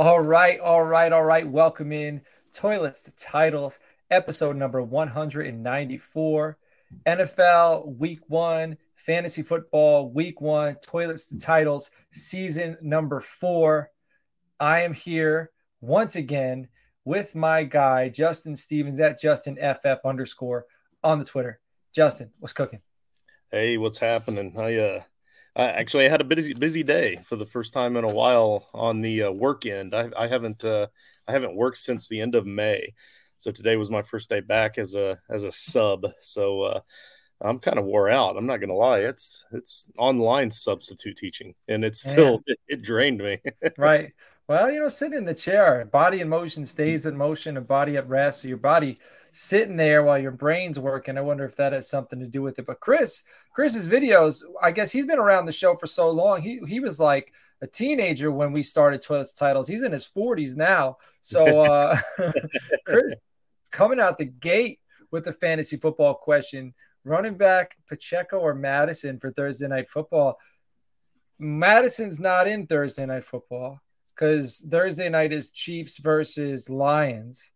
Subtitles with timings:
[0.00, 1.46] All right, all right, all right.
[1.46, 2.22] Welcome in
[2.54, 3.78] Toilets to Titles,
[4.10, 6.58] episode number 194.
[7.04, 13.90] NFL Week One, Fantasy Football Week One, Toilets to Titles, season number four.
[14.58, 15.50] I am here
[15.82, 16.68] once again
[17.04, 20.64] with my guy, Justin Stevens at Justin FF underscore
[21.04, 21.60] on the Twitter.
[21.94, 22.80] Justin, what's cooking?
[23.50, 24.54] Hey, what's happening?
[24.56, 25.00] I uh
[25.60, 28.70] I actually I had a busy busy day for the first time in a while
[28.72, 29.94] on the uh, work end.
[29.94, 30.86] I, I haven't uh,
[31.28, 32.94] I haven't worked since the end of May,
[33.36, 36.06] so today was my first day back as a as a sub.
[36.22, 36.80] So uh,
[37.42, 38.38] I'm kind of wore out.
[38.38, 39.00] I'm not gonna lie.
[39.00, 43.36] It's it's online substitute teaching, and it's still it, it drained me.
[43.76, 44.14] right.
[44.48, 45.84] Well, you know, sit in the chair.
[45.84, 48.40] Body in motion stays in motion, and body at rest.
[48.40, 48.98] So your body
[49.32, 51.16] sitting there while your brain's working.
[51.16, 52.66] I wonder if that has something to do with it.
[52.66, 56.42] But Chris, Chris's videos, I guess he's been around the show for so long.
[56.42, 59.68] He he was like a teenager when we started Toilets Titles.
[59.68, 60.98] He's in his 40s now.
[61.22, 62.00] So uh
[62.86, 63.14] Chris
[63.70, 66.74] coming out the gate with the fantasy football question.
[67.04, 70.38] Running back Pacheco or Mattison for Thursday night football.
[71.38, 73.80] Mattison's not in Thursday night football
[74.14, 77.50] because Thursday night is Chiefs versus Lions.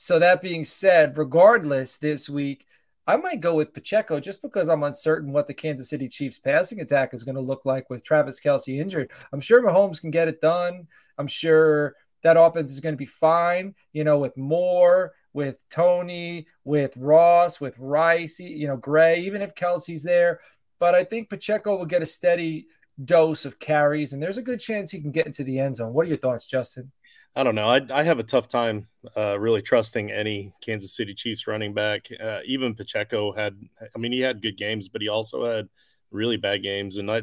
[0.00, 2.64] So that being said, regardless, this week
[3.08, 6.80] I might go with Pacheco just because I'm uncertain what the Kansas City Chiefs passing
[6.80, 9.10] attack is going to look like with Travis Kelce injured.
[9.32, 10.86] I'm sure Mahomes can get it done.
[11.18, 16.46] I'm sure that offense is going to be fine, you know, with Moore, with Toney,
[16.62, 20.38] with Ross, with Rice, you know, Gray, even if Kelce's there.
[20.78, 22.68] But I think Pacheco will get a steady
[23.04, 25.92] dose of carries, and there's a good chance he can get into the end zone.
[25.92, 26.92] What are your thoughts, Justin?
[27.38, 27.68] I don't know.
[27.68, 32.08] I, I have a tough time uh, really trusting any Kansas City Chiefs running back.
[32.20, 33.56] Uh, even Pacheco had,
[33.94, 35.68] I mean, he had good games, but he also had
[36.10, 36.96] really bad games.
[36.96, 37.22] And I,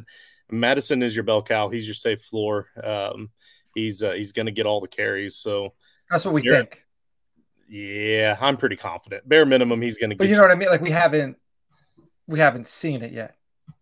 [0.50, 1.68] Mattison is your bell cow.
[1.68, 2.68] He's your safe floor.
[2.82, 3.30] Um,
[3.74, 5.36] he's uh, he's going to get all the carries.
[5.36, 5.74] So
[6.10, 6.86] that's what we think.
[7.68, 9.28] Yeah, I'm pretty confident.
[9.28, 10.16] Bare minimum, he's going to.
[10.16, 10.70] Get But you know what I mean?
[10.70, 11.36] Like we haven't
[12.26, 13.36] we haven't seen it yet.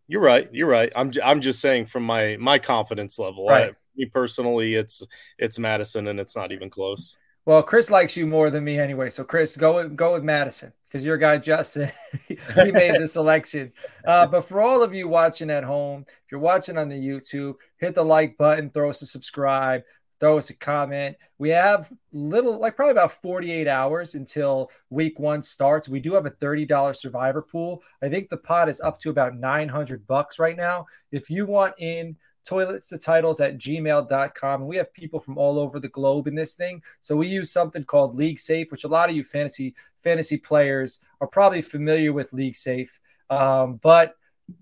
[0.08, 0.50] You're right.
[0.52, 0.92] You're right.
[0.96, 3.48] I'm I'm just saying from my my confidence level.
[3.48, 3.72] Right.
[3.72, 5.06] I, me personally, it's
[5.38, 7.18] it's Mattison, and it's not even close.
[7.46, 9.10] Well, Chris likes you more than me anyway.
[9.10, 11.92] So, Chris, go with, go with Mattison because your guy Justin
[12.28, 12.38] he
[12.72, 13.72] made the selection.
[14.06, 17.56] Uh, but for all of you watching at home, if you're watching on the YouTube,
[17.78, 19.82] hit the like button, throw us a subscribe,
[20.24, 21.18] throw us a comment.
[21.38, 25.90] We have little, like probably about 48 hours until week one starts.
[25.90, 27.84] We do have a $30 survivor pool.
[28.02, 30.86] I think the pot is up to about 900 bucks right now.
[31.12, 34.62] If you want in toilets to titles at gmail.com.
[34.62, 36.82] And we have people from all over the globe in this thing.
[37.02, 41.00] So we use something called League Safe, which a lot of you fantasy fantasy players
[41.22, 42.98] are probably familiar with League Safe.
[43.30, 44.16] Um, but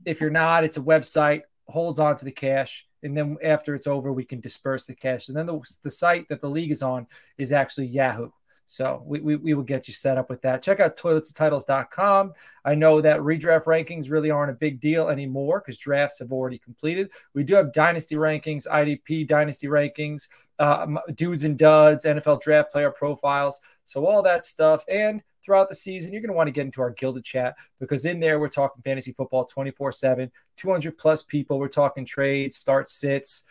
[0.06, 2.88] if you're not, it's a website, holds on to the cash.
[3.04, 5.28] And then after it's over, we can disperse the cash.
[5.28, 7.08] And then the, the site that the league is on
[7.38, 8.30] is actually Yahoo.
[8.72, 10.62] So we, we, we, will get you set up with that.
[10.62, 12.32] Check out toiletsandtitles.com.
[12.64, 16.58] I know that redraft rankings really aren't a big deal anymore because drafts have already
[16.58, 17.10] completed.
[17.34, 22.92] We do have dynasty rankings, IDP dynasty rankings, uh, dudes and duds, NFL draft player
[22.92, 23.60] profiles.
[23.84, 24.86] So all that stuff.
[24.88, 28.06] And throughout the season, you're going to want to get into our Guilded chat because
[28.06, 31.60] in there we're talking fantasy football 24 7, 200 plus people.
[31.60, 33.44] We're talking trades, start sits,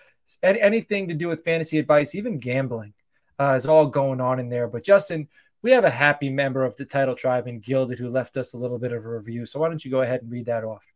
[0.42, 2.94] anything to do with fantasy advice, even gambling
[3.38, 4.68] uh, is all going on in there.
[4.68, 5.28] But Justin,
[5.62, 8.58] we have a happy member of the title tribe in Guilded who left us a
[8.58, 9.44] little bit of a review.
[9.46, 10.86] So why don't you go ahead and read that off?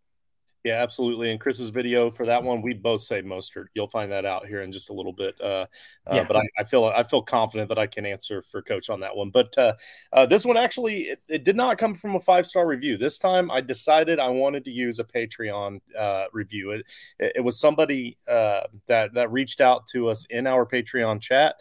[0.65, 1.31] Yeah, absolutely.
[1.31, 3.67] And Chris's video for that one, we both say Mostert.
[3.75, 5.39] You'll find that out here in just a little bit.
[5.39, 5.67] Uh,
[6.07, 6.25] uh, yeah.
[6.25, 9.15] But I, I, feel I feel confident that I can answer for Coach on that
[9.15, 9.29] one.
[9.29, 9.75] But uh,
[10.11, 12.97] uh this one actually, it, it, did not come from a five star review.
[12.97, 16.71] This time, I decided I wanted to use a Patreon uh, review.
[16.71, 16.87] It,
[17.19, 21.57] it, was somebody uh, that that reached out to us in our Patreon chat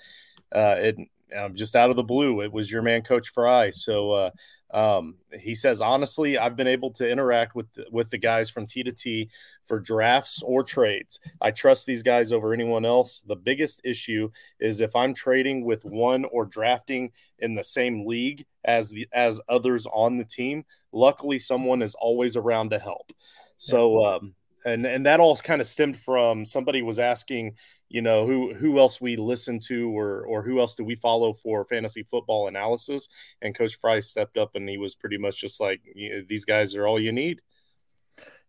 [0.54, 0.98] uh, it
[1.38, 3.70] um, just out of the blue, it was your man, Coach Fry.
[3.70, 4.32] So uh,
[4.74, 8.66] um, he says, honestly, I've been able to interact with the, with the guys from
[8.66, 9.30] T to T
[9.66, 11.20] for drafts or trades.
[11.42, 13.22] I trust these guys over anyone else.
[13.22, 18.46] The biggest issue is if I'm trading with one or drafting in the same league
[18.66, 20.66] as the as others on the team.
[20.92, 23.12] Luckily, someone is always around to help.
[23.58, 24.06] So.
[24.06, 24.36] Um,
[24.66, 27.56] and and that all kind of stemmed from somebody was asking
[27.90, 31.34] you know who who else we listen to or or who else do we follow
[31.34, 33.08] for fantasy football analysis?
[33.42, 35.82] And coach fry stepped up and he was pretty much just like
[36.28, 37.42] these guys are all you need.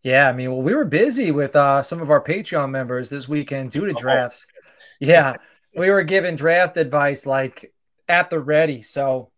[0.03, 3.29] Yeah i mean well we were busy with uh, some of our patreon members this
[3.29, 4.01] weekend due to oh.
[4.01, 4.47] drafts.
[5.01, 5.35] Yeah
[5.77, 7.75] we were giving draft advice like
[8.09, 8.83] at the ready.
[8.83, 9.31] So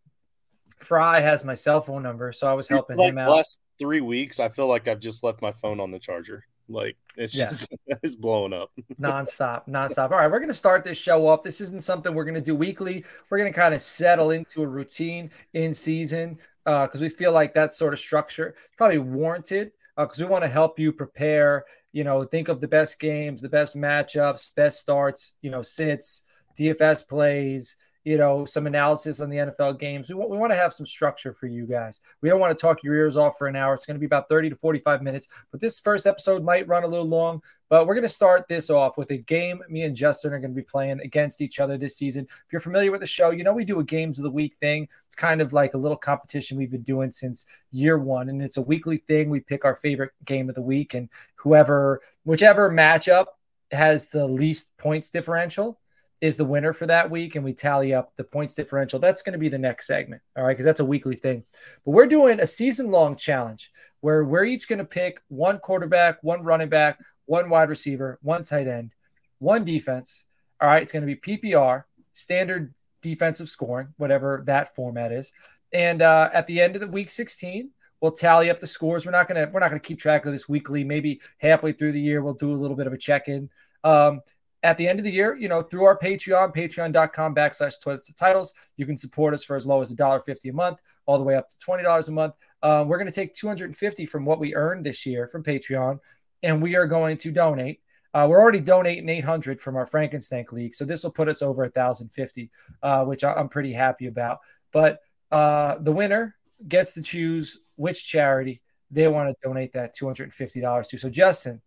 [0.78, 3.30] fry has my cell phone number so i was helping like him out.
[3.30, 6.96] last three weeks i feel like i've just left my phone on the charger Like
[7.16, 7.44] it's yeah.
[7.44, 8.70] just it's blowing up
[9.00, 10.10] nonstop, nonstop.
[10.10, 11.42] All right, we're gonna start this show off.
[11.42, 13.04] This isn't something we're gonna do weekly.
[13.30, 17.32] We're gonna kind of settle into a routine in season uh, because uh, we feel
[17.32, 20.92] like that sort of structure is probably warranted because uh, we want to help you
[20.92, 21.64] prepare.
[21.92, 25.34] You know, think of the best games, the best matchups, best starts.
[25.40, 26.22] You know, sits,
[26.58, 27.76] DFS plays
[28.06, 30.08] you know, some analysis on the NFL games.
[30.08, 32.00] We want, we want to have some structure for you guys.
[32.22, 33.74] We don't want to talk your ears off for an hour.
[33.74, 36.84] It's going to be about 30 to 45 minutes, but this first episode might run
[36.84, 37.42] a little long.
[37.68, 40.52] But we're going to start this off with a game me and Justin are going
[40.52, 42.28] to be playing against each other this season.
[42.30, 44.54] If you're familiar with the show, you know we do a games of the week
[44.60, 44.86] thing.
[45.08, 48.56] It's kind of like a little competition we've been doing since year one, and it's
[48.56, 49.30] a weekly thing.
[49.30, 53.26] We pick our favorite game of the week, and whoever, whichever matchup
[53.72, 55.80] has the least points differential
[56.20, 58.98] is the winner for that week and we tally up the points differential.
[58.98, 60.22] That's going to be the next segment.
[60.36, 60.56] All right.
[60.56, 61.44] Cause that's a weekly thing.
[61.84, 63.70] But we're doing a season long challenge
[64.00, 68.44] where we're each going to pick one quarterback, one running back, one wide receiver, one
[68.44, 68.92] tight end,
[69.38, 70.24] one defense.
[70.60, 70.82] All right.
[70.82, 72.72] It's going to be PPR, standard
[73.02, 75.32] defensive scoring, whatever that format is.
[75.72, 77.70] And uh, at the end of the week 16,
[78.00, 79.04] we'll tally up the scores.
[79.04, 80.84] We're not gonna we're not gonna keep track of this weekly.
[80.84, 83.50] Maybe halfway through the year, we'll do a little bit of a check in.
[83.84, 84.22] Um,
[84.66, 88.52] at the end of the year, you know, through our Patreon, patreon.com backslash toilets titles,
[88.76, 91.48] you can support us for as low as $1.50 a month, all the way up
[91.48, 92.34] to $20 a month.
[92.64, 96.00] Um, we're going to take 250 from what we earned this year from Patreon,
[96.42, 97.80] and we are going to donate.
[98.12, 101.62] Uh, we're already donating 800 from our Frankenstank League, so this will put us over
[101.62, 102.50] 1,050,
[102.82, 104.40] uh, which I'm pretty happy about.
[104.72, 104.98] But
[105.30, 106.34] uh, the winner
[106.66, 110.98] gets to choose which charity they want to donate that $250 to.
[110.98, 111.62] So, Justin,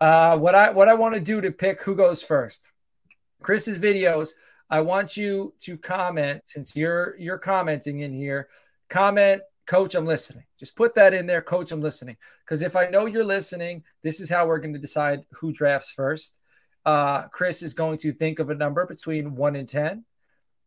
[0.00, 2.70] uh, what I what I want to do to pick who goes first.
[3.42, 4.34] Chris's videos.
[4.70, 8.48] I want you to comment since you're you're commenting in here.
[8.88, 10.44] Comment, coach, I'm listening.
[10.58, 12.16] Just put that in there, coach, I'm listening.
[12.44, 15.90] Because if I know you're listening, this is how we're going to decide who drafts
[15.90, 16.38] first.
[16.84, 20.04] Uh, Chris is going to think of a number between one and ten.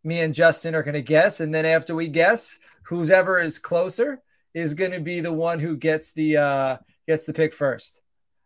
[0.03, 4.21] Me and Justin are going to guess, and then after we guess, whoever is closer
[4.53, 6.77] is going to be the one who gets the uh,
[7.07, 8.00] gets the pick first.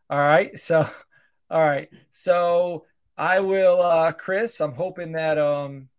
[0.10, 0.58] All right.
[0.60, 0.88] So,
[1.50, 1.90] all right.
[2.12, 2.86] So
[3.18, 5.90] I will, uh, Chris, I'm hoping that um,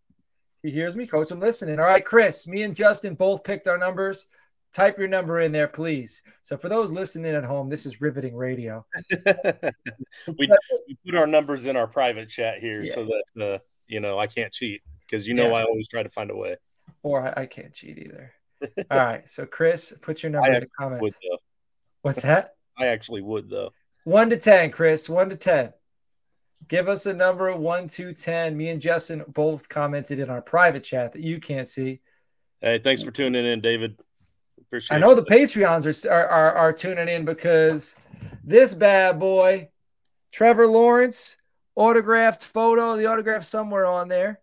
[0.62, 1.06] he hears me.
[1.06, 1.78] Coach, I'm listening.
[1.78, 4.28] All right, Chris, me and Justin both picked our numbers.
[4.72, 6.22] Type your number in there, please.
[6.42, 8.84] So for those listening at home, this is riveting radio.
[9.26, 10.48] we,
[10.88, 12.92] we, put our numbers in our private chat here yeah.
[12.92, 15.54] so that, uh, you know, I can't cheat because you know yeah.
[15.54, 16.56] I always try to find a way.
[17.02, 18.32] Or I, I can't cheat either.
[18.90, 19.26] All right.
[19.26, 21.18] So, Chris, put your number I in the comments.
[22.02, 22.54] What's that?
[22.78, 23.70] I actually would, though.
[24.06, 25.08] One to 10, Chris.
[25.08, 25.72] One to 10.
[26.68, 28.56] Give us a number of one to 10.
[28.56, 31.98] Me and Justin both commented in our private chat that you can't see.
[32.60, 33.98] Hey, thanks for tuning in, David.
[34.60, 35.16] Appreciate I know you.
[35.16, 37.96] the Patreons are, are, are, tuning in because
[38.44, 39.70] this bad boy,
[40.30, 41.36] Trevor Lawrence,
[41.74, 44.38] autographed photo, the autograph somewhere on there.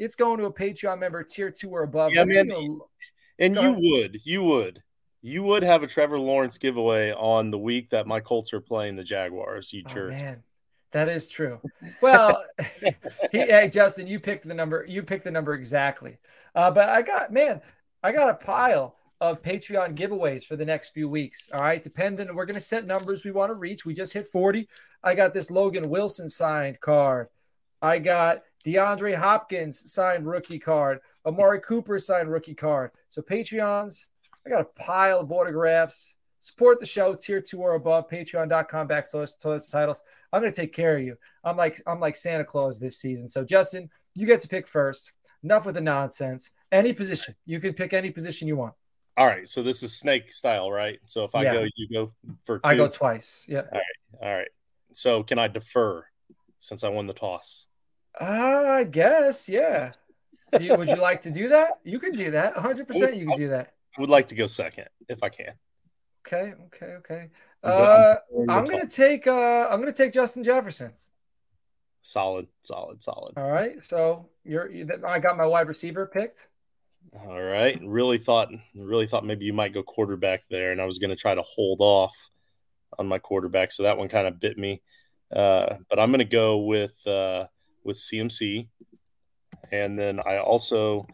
[0.00, 2.12] It's going to a Patreon member, tier two or above.
[2.12, 2.50] Yeah, man.
[3.38, 4.82] And you would, you would
[5.24, 8.94] you would have a Trevor Lawrence giveaway on the week that my Colts are playing
[8.94, 9.72] the Jaguars.
[9.72, 10.42] You oh, man,
[10.92, 11.62] that is true.
[12.02, 12.44] Well,
[13.32, 14.84] he, hey Justin, you picked the number.
[14.86, 16.18] You picked the number exactly.
[16.54, 17.62] Uh, but I got man,
[18.02, 21.48] I got a pile of Patreon giveaways for the next few weeks.
[21.54, 23.86] All right, depending, we're gonna set numbers we want to reach.
[23.86, 24.68] We just hit forty.
[25.02, 27.28] I got this Logan Wilson signed card.
[27.80, 30.98] I got DeAndre Hopkins signed rookie card.
[31.24, 32.90] Amari Cooper signed rookie card.
[33.08, 34.04] So Patreons
[34.46, 36.16] I got a pile of autographs.
[36.40, 40.02] Support the show, tier two or above, patreon.com backslash toilets titles.
[40.30, 41.16] I'm gonna take care of you.
[41.42, 43.28] I'm like I'm like Santa Claus this season.
[43.28, 45.12] So Justin, you get to pick first.
[45.42, 46.50] Enough with the nonsense.
[46.70, 47.34] Any position.
[47.46, 48.74] You can pick any position you want.
[49.16, 49.48] All right.
[49.48, 50.98] So this is snake style, right?
[51.06, 51.52] So if I yeah.
[51.54, 52.12] go, you go
[52.44, 52.68] for two.
[52.68, 53.46] I go twice.
[53.48, 53.62] Yeah.
[53.72, 54.26] All right.
[54.28, 54.48] All right.
[54.92, 56.04] So can I defer
[56.58, 57.66] since I won the toss?
[58.20, 59.92] Uh, I guess, yeah.
[60.60, 61.80] you, would you like to do that?
[61.84, 62.54] You can do that.
[62.54, 65.54] 100% you can do that would like to go second if I can.
[66.26, 67.30] Okay, okay, okay.
[67.62, 68.16] Uh,
[68.48, 70.92] I'm gonna take uh, I'm gonna take Justin Jefferson.
[72.02, 73.34] Solid, solid, solid.
[73.36, 76.48] All right, so you're you, I got my wide receiver picked.
[77.26, 80.98] All right, really thought really thought maybe you might go quarterback there, and I was
[80.98, 82.14] gonna try to hold off
[82.98, 84.82] on my quarterback, so that one kind of bit me.
[85.34, 87.46] Uh, but I'm gonna go with uh,
[87.82, 88.68] with CMC,
[89.72, 91.06] and then I also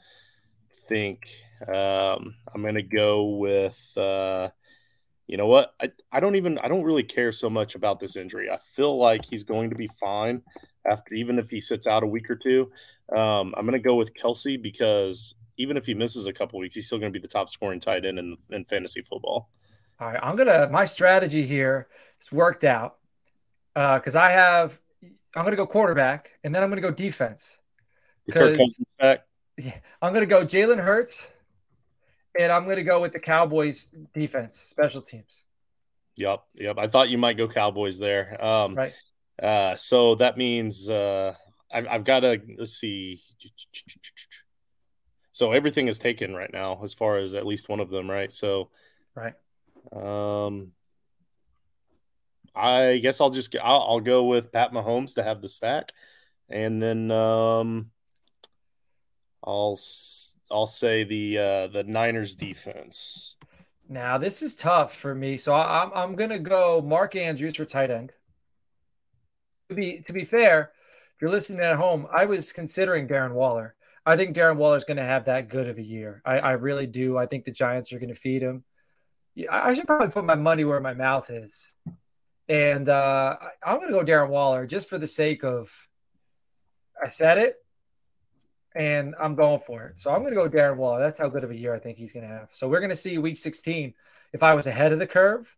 [0.88, 1.28] think
[1.68, 4.50] um, I'm going to go with, uh,
[5.26, 5.74] you know what?
[5.80, 8.50] I, I don't even, I don't really care so much about this injury.
[8.50, 10.42] I feel like he's going to be fine
[10.86, 12.70] after, even if he sits out a week or two.
[13.14, 16.74] Um, I'm going to go with Kelce because even if he misses a couple weeks,
[16.74, 19.50] he's still going to be the top scoring tight end in, in fantasy football.
[20.00, 20.20] All right.
[20.22, 21.88] I'm going to, my strategy here
[22.20, 22.96] is worked out.
[23.74, 24.80] because uh, I have
[25.34, 27.58] I'm going to go quarterback, and then I'm going to go defense.
[28.26, 31.28] Because yeah, I'm going to go Jalen Hurts,
[32.38, 35.44] and I'm going to go with the Cowboys defense, special teams.
[36.16, 36.78] Yep, yep.
[36.78, 38.42] I thought you might go Cowboys there.
[38.44, 38.92] Um, right.
[39.42, 41.34] Uh, so that means uh,
[41.72, 43.22] I've, I've got to let's see.
[45.32, 48.30] So everything is taken right now, as far as at least one of them, right?
[48.30, 48.68] So,
[49.14, 49.32] right.
[49.92, 50.72] Um,
[52.54, 55.92] I guess I'll just I'll, I'll go with Pat Mahomes to have the stack,
[56.50, 57.90] and then um,
[59.42, 59.78] I'll
[60.50, 63.36] I'll say the uh, the Niners defense.
[63.88, 67.64] Now this is tough for me, so I, I'm I'm gonna go Mark Andrews for
[67.64, 68.12] tight end.
[69.68, 70.72] To be to be fair,
[71.14, 73.74] if you're listening at home, I was considering Darren Waller.
[74.06, 76.22] I think Darren Waller is going to have that good of a year.
[76.24, 77.18] I, I really do.
[77.18, 78.64] I think the Giants are going to feed him.
[79.50, 81.70] I should probably put my money where my mouth is.
[82.48, 85.70] And uh, I'm going to go Darren Waller just for the sake of
[87.02, 87.56] I said it
[88.74, 89.98] and I'm going for it.
[89.98, 91.00] So I'm going to go Darren Waller.
[91.00, 92.48] That's how good of a year I think he's going to have.
[92.52, 93.94] So we're going to see week 16
[94.32, 95.56] if I was ahead of the curve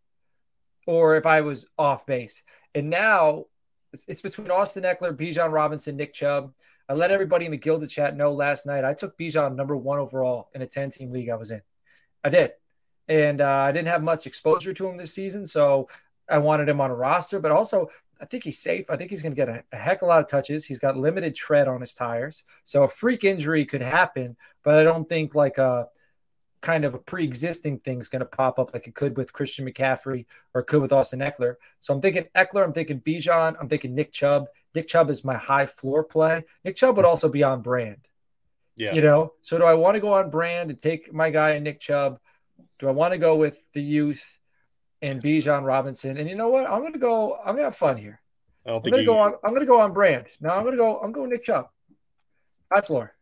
[0.86, 2.42] or if I was off base.
[2.74, 3.46] And now
[3.92, 6.54] it's, it's between Austin Ekeler, Bijan Robinson, Nick Chubb.
[6.88, 9.98] I let everybody in the Guilded chat know last night I took Bijan number one
[9.98, 11.62] overall in a 10 team league I was in.
[12.24, 12.52] I did.
[13.08, 15.44] And uh, I didn't have much exposure to him this season.
[15.44, 15.88] So
[16.28, 17.88] I wanted him on a roster, but also
[18.22, 18.88] I think he's safe.
[18.88, 20.64] I think he's going to get a, a, heck of a lot of touches.
[20.64, 22.44] He's got limited tread on his tires.
[22.62, 25.88] So a freak injury could happen, but I don't think like a
[26.60, 29.68] kind of a pre-existing thing is going to pop up like it could with Christian
[29.68, 31.56] McCaffrey or could with Austin Ekeler.
[31.80, 32.62] So I'm thinking Eckler.
[32.62, 34.46] I'm thinking Bijan, I'm thinking Nick Chubb.
[34.72, 36.44] Nick Chubb is my high floor play.
[36.64, 38.06] Nick Chubb would also be on brand.
[38.76, 38.94] Yeah.
[38.94, 41.80] You know, so do I want to go on brand and take my guy Nick
[41.80, 42.20] Chubb?
[42.78, 44.38] Do I want to go with the youth?
[45.02, 46.16] And Bijan Robinson.
[46.16, 46.70] And you know what?
[46.70, 47.36] I'm gonna go.
[47.44, 48.20] I'm gonna have fun here.
[48.64, 49.08] I don't think I'm gonna you...
[49.08, 49.34] go on.
[49.44, 50.26] I'm gonna go on brand.
[50.40, 51.00] Now I'm gonna go.
[51.00, 51.68] I'm going Nick Chubb.
[52.72, 53.12] High floor.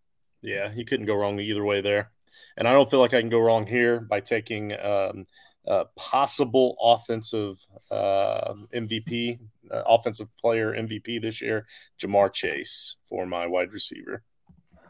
[0.43, 2.11] Yeah, you couldn't go wrong either way there.
[2.57, 5.27] And I don't feel like I can go wrong here by taking um,
[5.67, 9.39] a possible offensive uh, MVP,
[9.71, 11.67] uh, offensive player MVP this year,
[11.99, 14.23] Ja'Marr Chase for my wide receiver.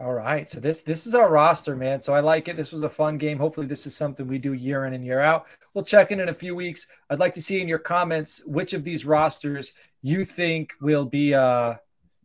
[0.00, 0.49] All right.
[0.49, 2.00] So this this is our roster, man.
[2.00, 2.57] So I like it.
[2.57, 3.38] This was a fun game.
[3.38, 5.47] Hopefully this is something we do year in and year out.
[5.75, 6.87] We'll check in in a few weeks.
[7.11, 11.35] I'd like to see in your comments which of these rosters you think will be
[11.35, 11.75] uh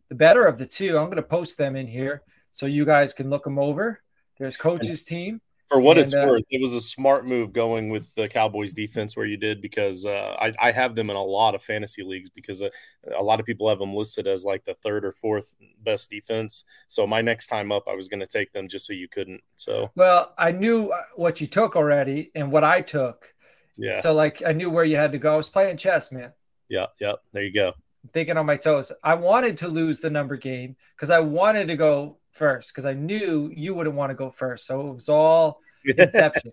[0.08, 0.96] the better of the two.
[0.96, 4.00] I'm going to post them in here so you guys can look them over.
[4.38, 5.42] There's coach's team.
[5.68, 8.72] For what and, it's uh, worth, it was a smart move going with the Cowboys
[8.72, 12.04] defense where you did because uh, I, I, have them in a lot of fantasy
[12.04, 12.68] leagues because uh,
[13.18, 16.62] a lot of people have them listed as like the third or fourth best defense.
[16.86, 19.40] So my next time up, I was going to take them just so you couldn't.
[19.56, 23.34] So well, I knew uh, what you took already and what I took.
[23.76, 23.98] Yeah.
[23.98, 25.34] So like I knew where you had to go.
[25.34, 26.32] I was playing chess, man.
[26.68, 27.14] Yeah, yeah.
[27.32, 27.72] There you go.
[28.12, 28.92] Thinking on my toes.
[29.02, 32.92] I wanted to lose the number game because I wanted to go first because I
[32.92, 34.66] knew you wouldn't want to go first.
[34.66, 36.52] So it was all inception.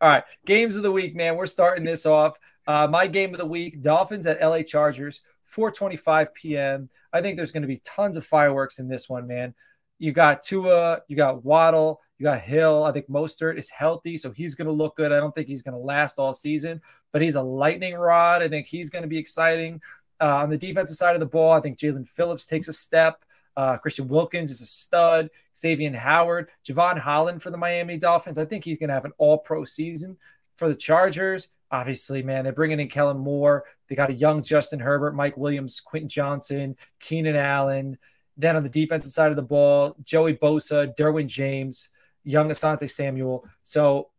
[0.00, 0.24] all right.
[0.44, 1.36] Games of the week, man.
[1.36, 2.38] We're starting this off.
[2.66, 5.22] Uh, my game of the week Dolphins at LA Chargers,
[5.54, 6.90] 4:25 p.m.
[7.12, 9.54] I think there's going to be tons of fireworks in this one, man.
[9.98, 12.84] You got Tua, you got Waddle, you got Hill.
[12.84, 15.12] I think Mostert is healthy, so he's going to look good.
[15.12, 16.80] I don't think he's going to last all season,
[17.12, 18.42] but he's a lightning rod.
[18.42, 19.80] I think he's going to be exciting.
[20.20, 23.24] Uh, on the defensive side of the ball, I think Jaelan Phillips takes a step.
[23.58, 25.30] Uh, Christian Wilkins is a stud.
[25.56, 28.38] Xavier Howard, Jevon Holland for the Miami Dolphins.
[28.38, 30.16] I think he's going to have an all pro season
[30.54, 31.48] for the Chargers.
[31.72, 33.64] Obviously, man, they're bringing in Kellen Moore.
[33.88, 37.98] They got a young Justin Herbert, Mike Williams, Quentin Johnston, Keenan Allen.
[38.36, 41.88] Then on the defensive side of the ball, Joey Bosa, Derwin James,
[42.22, 43.44] young Asante Samuel.
[43.64, 44.10] So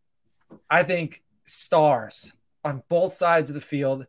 [0.69, 2.33] I think stars
[2.65, 4.05] on both sides of the field.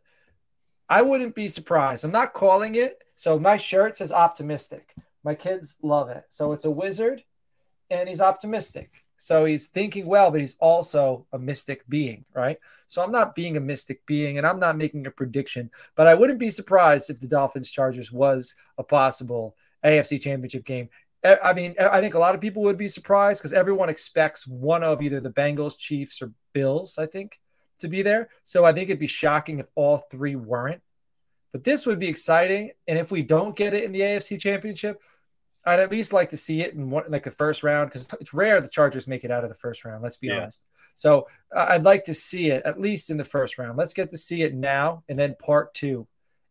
[0.89, 2.03] I wouldn't be surprised.
[2.03, 3.01] I'm not calling it.
[3.15, 4.93] So my shirt says optimistic.
[5.23, 6.23] My kids love it.
[6.29, 7.23] So it's a wizard
[7.89, 9.03] and he's optimistic.
[9.17, 12.57] So he's thinking well, but he's also a mystic being, right?
[12.87, 16.15] So I'm not being a mystic being and I'm not making a prediction, but I
[16.15, 20.89] wouldn't be surprised if the Dolphins Chargers was a possible AFC championship game.
[21.23, 24.83] I mean, I think a lot of people would be surprised because everyone expects one
[24.83, 27.39] of either the Bengals, Chiefs, or Bills, I think,
[27.81, 28.29] to be there.
[28.43, 30.81] So I think it'd be shocking if all three weren't.
[31.51, 32.71] But this would be exciting.
[32.87, 35.01] And if we don't get it in the AFC championship,
[35.65, 38.33] I'd at least like to see it in one like a first round because it's
[38.33, 40.01] rare the Chargers make it out of the first round.
[40.01, 40.39] Let's be yeah.
[40.39, 40.65] honest.
[40.95, 43.77] So uh, I'd like to see it at least in the first round.
[43.77, 46.07] Let's get to see it now and then part two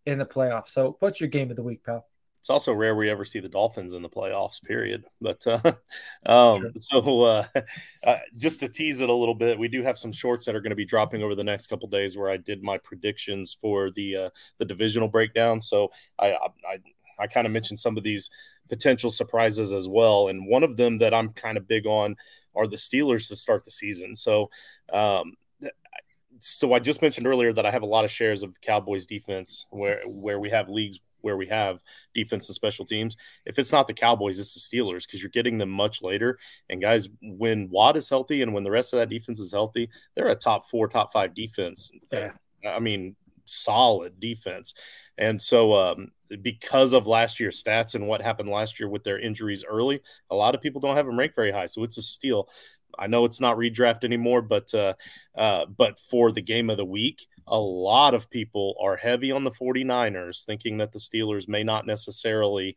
[0.07, 0.69] in the playoffs.
[0.69, 2.07] So what's your game of the week, pal?
[2.51, 4.61] It's also rare we ever see the Dolphins in the playoffs.
[4.61, 5.05] Period.
[5.21, 5.73] But uh,
[6.27, 7.47] um, so uh,
[8.05, 10.61] uh, just to tease it a little bit, we do have some shorts that are
[10.61, 13.93] going to be dropping over the next couple days where I did my predictions for
[13.93, 15.61] the uh, the divisional breakdown.
[15.61, 16.79] So I I,
[17.21, 18.29] I kind of mentioned some of these
[18.69, 22.17] potential surprises as well, and one of them that I'm kind of big on
[22.57, 24.17] are the Steelers to start the season.
[24.17, 24.51] So.
[24.93, 25.35] Um,
[26.43, 29.67] so I just mentioned earlier that I have a lot of shares of Cowboys defense
[29.69, 31.83] where where we have leagues where we have
[32.15, 33.17] defense and special teams.
[33.47, 36.39] If it's not the Cowboys, it's the Steelers because you're getting them much later.
[36.69, 39.91] And guys, when Watt is healthy and when the rest of that defense is healthy,
[40.15, 41.91] they're a top four, top five defense.
[42.13, 42.33] Yeah.
[42.67, 44.75] I mean, solid defense.
[45.19, 46.13] And so, um,
[46.43, 50.01] because of last year's stats and what happened last year with their injuries early,
[50.31, 51.67] a lot of people don't have them ranked very high.
[51.67, 52.49] So it's a steal.
[52.99, 54.95] I know it's not redraft anymore, but uh,
[55.37, 59.45] uh, but for the game of the week, a lot of people are heavy on
[59.45, 62.77] the 49ers, thinking that the Steelers may not necessarily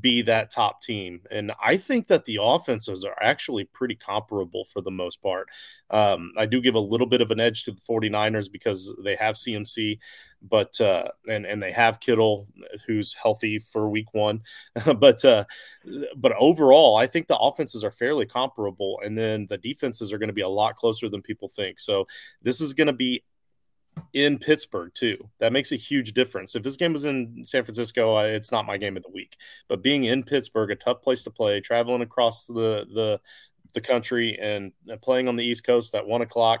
[0.00, 1.20] be that top team.
[1.30, 5.48] And I think that the offenses are actually pretty comparable for the most part.
[5.90, 9.16] Um, I do give a little bit of an edge to the 49ers because they
[9.16, 9.98] have CMC,
[10.42, 12.46] but uh, and and they have Kittle
[12.86, 14.42] who's healthy for week one.
[14.96, 15.44] but uh,
[16.16, 20.28] but overall, I think the offenses are fairly comparable, and then the defenses are going
[20.28, 21.78] to be a lot closer than people think.
[21.78, 22.06] So
[22.42, 23.22] this is going to be
[24.12, 25.16] in Pittsburgh too.
[25.38, 26.54] That makes a huge difference.
[26.54, 29.36] If this game was in San Francisco, it's not my game of the week.
[29.68, 33.20] But being in Pittsburgh, a tough place to play, traveling across the the
[33.72, 36.60] the country and playing on the East Coast at one o'clock,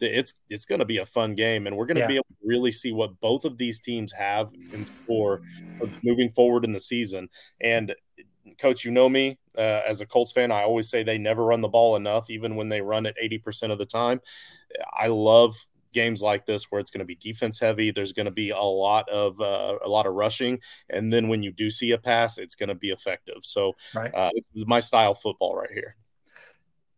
[0.00, 2.06] it's it's going to be a fun game, and we're going to yeah.
[2.06, 5.42] be able to really see what both of these teams have in store
[6.02, 7.28] moving forward in the season.
[7.60, 7.94] And
[8.58, 10.52] coach, you know me uh, as a Colts fan.
[10.52, 13.70] I always say they never run the ball enough, even when they run it 80%
[13.70, 14.20] of the time.
[14.96, 15.56] I love
[15.96, 17.90] games like this where it's going to be defense heavy.
[17.90, 20.60] There's going to be a lot of uh, a lot of rushing,
[20.90, 23.38] and then when you do see a pass, it's going to be effective.
[23.40, 24.14] So right.
[24.14, 25.96] uh, it's my style football right here.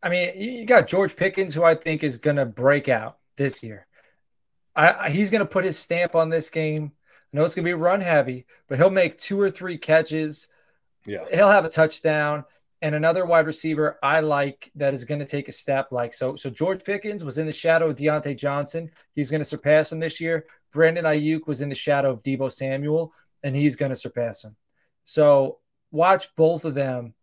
[0.02, 3.62] I mean, you got George Pickens, who I think is going to break out this
[3.62, 3.86] year.
[4.74, 6.92] I, he's going to put his stamp on this game.
[7.32, 10.48] I know it's going to be run heavy, but he'll make two or three catches.
[11.06, 12.44] Yeah, he'll have a touchdown
[12.80, 16.36] and another wide receiver I like that is going to take a step like so.
[16.36, 18.90] So George Pickens was in the shadow of Diontae Johnson.
[19.14, 20.46] He's going to surpass him this year.
[20.72, 23.12] Brandon Aiyuk was in the shadow of Deebo Samuel,
[23.42, 24.54] and he's going to surpass him.
[25.04, 25.58] So
[25.90, 27.14] watch both of them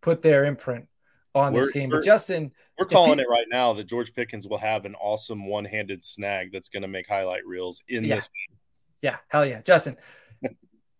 [0.00, 0.86] put their imprint
[1.34, 1.90] on we're, this game.
[1.90, 5.46] But Justin, we're calling he, it right now that George Pickens will have an awesome
[5.46, 8.14] one-handed snag that's going to make highlight reels in yeah.
[8.14, 8.58] this game.
[9.02, 9.96] Yeah, hell yeah, Justin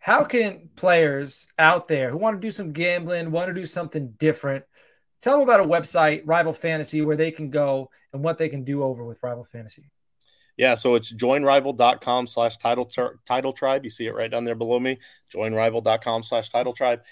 [0.01, 4.13] how can players out there who want to do some gambling, want to do something
[4.19, 4.65] different,
[5.21, 8.65] tell them about a website, Rival Fantasy, where they can go and what they can
[8.65, 9.91] do over with Rival Fantasy?
[10.57, 12.91] Yeah, so it's joinrival.com slash title
[13.27, 13.85] title tribe.
[13.85, 14.99] You see it right down there below me.
[15.35, 17.03] Joinrival.com slash title tribe.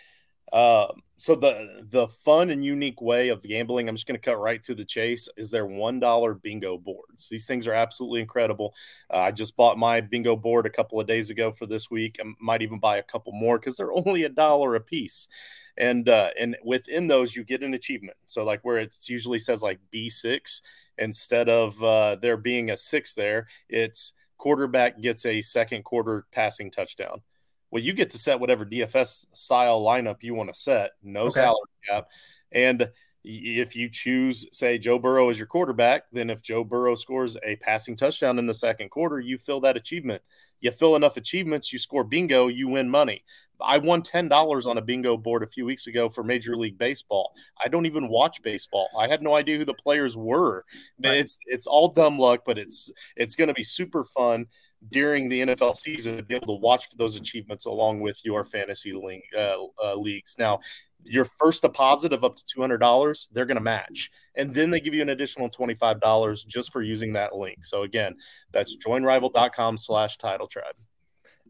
[0.53, 4.39] Uh, so the the fun and unique way of gambling, I'm just going to cut
[4.39, 7.29] right to the chase, is their one dollar bingo boards.
[7.29, 8.75] These things are absolutely incredible.
[9.13, 12.19] Uh, I just bought my bingo board a couple of days ago for this week.
[12.21, 15.29] I might even buy a couple more because they're only a dollar a piece.
[15.77, 18.17] And uh, and within those, you get an achievement.
[18.27, 20.63] So like where it usually says like B6,
[20.99, 26.71] instead of uh, there being a six there, it's quarterback gets a second quarter passing
[26.71, 27.23] touchdown.
[27.71, 31.35] Well, you get to set whatever DFS style lineup you want to set, no okay.
[31.35, 32.09] salary cap.
[32.51, 32.89] And
[33.25, 37.57] if you choose, say, Joe Burrow as your quarterback, then if Joe Burrow scores a
[37.57, 40.23] passing touchdown in the second quarter, you fill that achievement.
[40.61, 43.25] You fill enough achievements, you score bingo, you win money.
[43.61, 46.79] I won ten dollars on a bingo board a few weeks ago for Major League
[46.79, 47.33] Baseball.
[47.63, 48.89] I don't even watch baseball.
[48.97, 50.65] I had no idea who the players were.
[51.03, 51.17] Right.
[51.17, 54.47] It's it's all dumb luck, but it's it's going to be super fun
[54.91, 58.45] during the NFL season to be able to watch for those achievements along with your
[58.45, 60.37] fantasy link, uh, uh, leagues.
[60.39, 60.61] Now,
[61.05, 64.11] your first deposit of up to $200, they're going to match.
[64.37, 67.65] And then they give you an additional $25 just for using that link.
[67.65, 68.17] So again,
[68.53, 70.75] that's joinrival.com slash title tribe.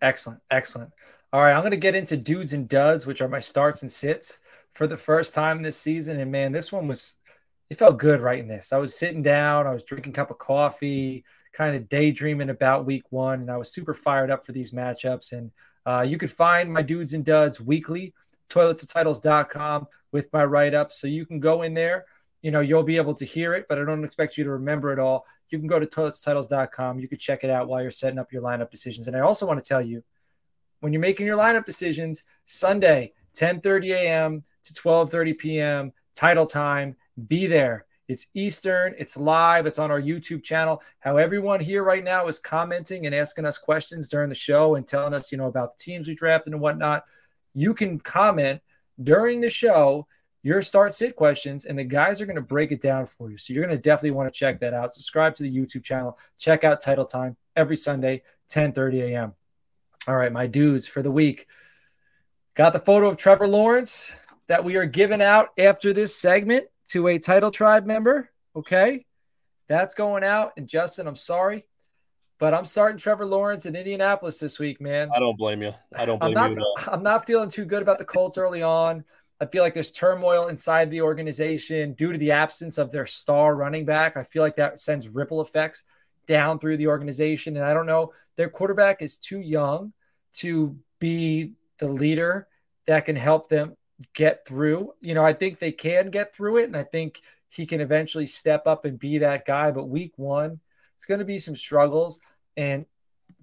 [0.00, 0.40] Excellent.
[0.50, 0.90] Excellent.
[1.32, 1.52] All right.
[1.52, 4.38] I'm going to get into dudes and duds, which are my starts and sits
[4.72, 6.20] for the first time this season.
[6.20, 7.14] And man, this one was,
[7.68, 8.72] it felt good writing this.
[8.72, 12.86] I was sitting down, I was drinking a cup of coffee, kind of daydreaming about
[12.86, 13.40] week one.
[13.40, 15.32] And I was super fired up for these matchups.
[15.32, 15.50] And
[15.86, 18.14] uh, you could find my dudes and duds weekly
[18.48, 20.92] toiletsandtitles.com with my write up.
[20.92, 22.06] So you can go in there.
[22.42, 24.92] You know, you'll be able to hear it, but I don't expect you to remember
[24.92, 25.26] it all.
[25.50, 27.00] You can go to toiletsandtitles.com.
[27.00, 29.08] You can check it out while you're setting up your lineup decisions.
[29.08, 30.04] And I also want to tell you
[30.80, 34.42] when you're making your lineup decisions, Sunday, 10:30 a.m.
[34.64, 35.92] to 12:30 p.m.
[36.14, 37.86] title time, be there.
[38.08, 40.82] It's Eastern, it's live, it's on our YouTube channel.
[41.00, 44.86] How everyone here right now is commenting and asking us questions during the show and
[44.86, 47.04] telling us, you know, about the teams we drafted and whatnot
[47.54, 48.60] you can comment
[49.02, 50.06] during the show
[50.42, 53.36] your start sit questions, and the guys are going to break it down for you.
[53.36, 54.92] So you're going to definitely want to check that out.
[54.92, 56.16] Subscribe to the YouTube channel.
[56.38, 59.34] Check out Title Time every Sunday, 10 30 a.m.
[60.06, 61.48] All right, my dudes for the week.
[62.54, 64.14] Got the photo of Trevor Lawrence
[64.46, 68.30] that we are giving out after this segment to a Title Tribe member.
[68.56, 69.04] Okay.
[69.68, 70.52] That's going out.
[70.56, 71.66] And Justin, I'm sorry,
[72.38, 75.10] but I'm starting Trevor Lawrence in Indianapolis this week, man.
[75.14, 75.74] I don't blame you.
[75.94, 78.62] I don't blame I'm not, you I'm not feeling too good about the Colts early
[78.62, 79.04] on.
[79.40, 83.54] I feel like there's turmoil inside the organization due to the absence of their star
[83.54, 84.16] running back.
[84.16, 85.84] I feel like that sends ripple effects
[86.26, 87.56] down through the organization.
[87.56, 89.92] And I don't know, their quarterback is too young
[90.34, 92.48] to be the leader
[92.86, 93.76] that can help them
[94.14, 94.92] get through.
[95.00, 96.64] You know, I think they can get through it.
[96.64, 99.70] And I think he can eventually step up and be that guy.
[99.70, 100.60] But week one,
[100.96, 102.20] it's going to be some struggles.
[102.56, 102.86] And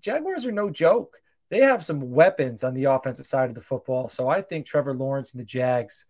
[0.02, 1.18] Jaguars are no joke.
[1.50, 4.10] They have some weapons on the offensive side of the football.
[4.10, 6.06] So I think Trevor Lawrence and the Jags,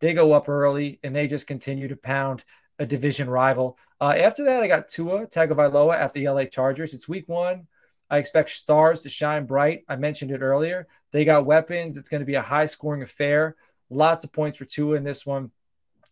[0.00, 2.44] they go up early and they just continue to pound
[2.78, 3.78] a division rival.
[4.00, 6.94] Uh, after that, I got Tua Tagovailoa at the LA Chargers.
[6.94, 7.66] It's week one.
[8.08, 9.84] I expect stars to shine bright.
[9.88, 10.88] I mentioned it earlier.
[11.12, 11.96] They got weapons.
[11.96, 13.54] It's going to be a high scoring affair.
[13.90, 15.50] Lots of points for Tua in this one.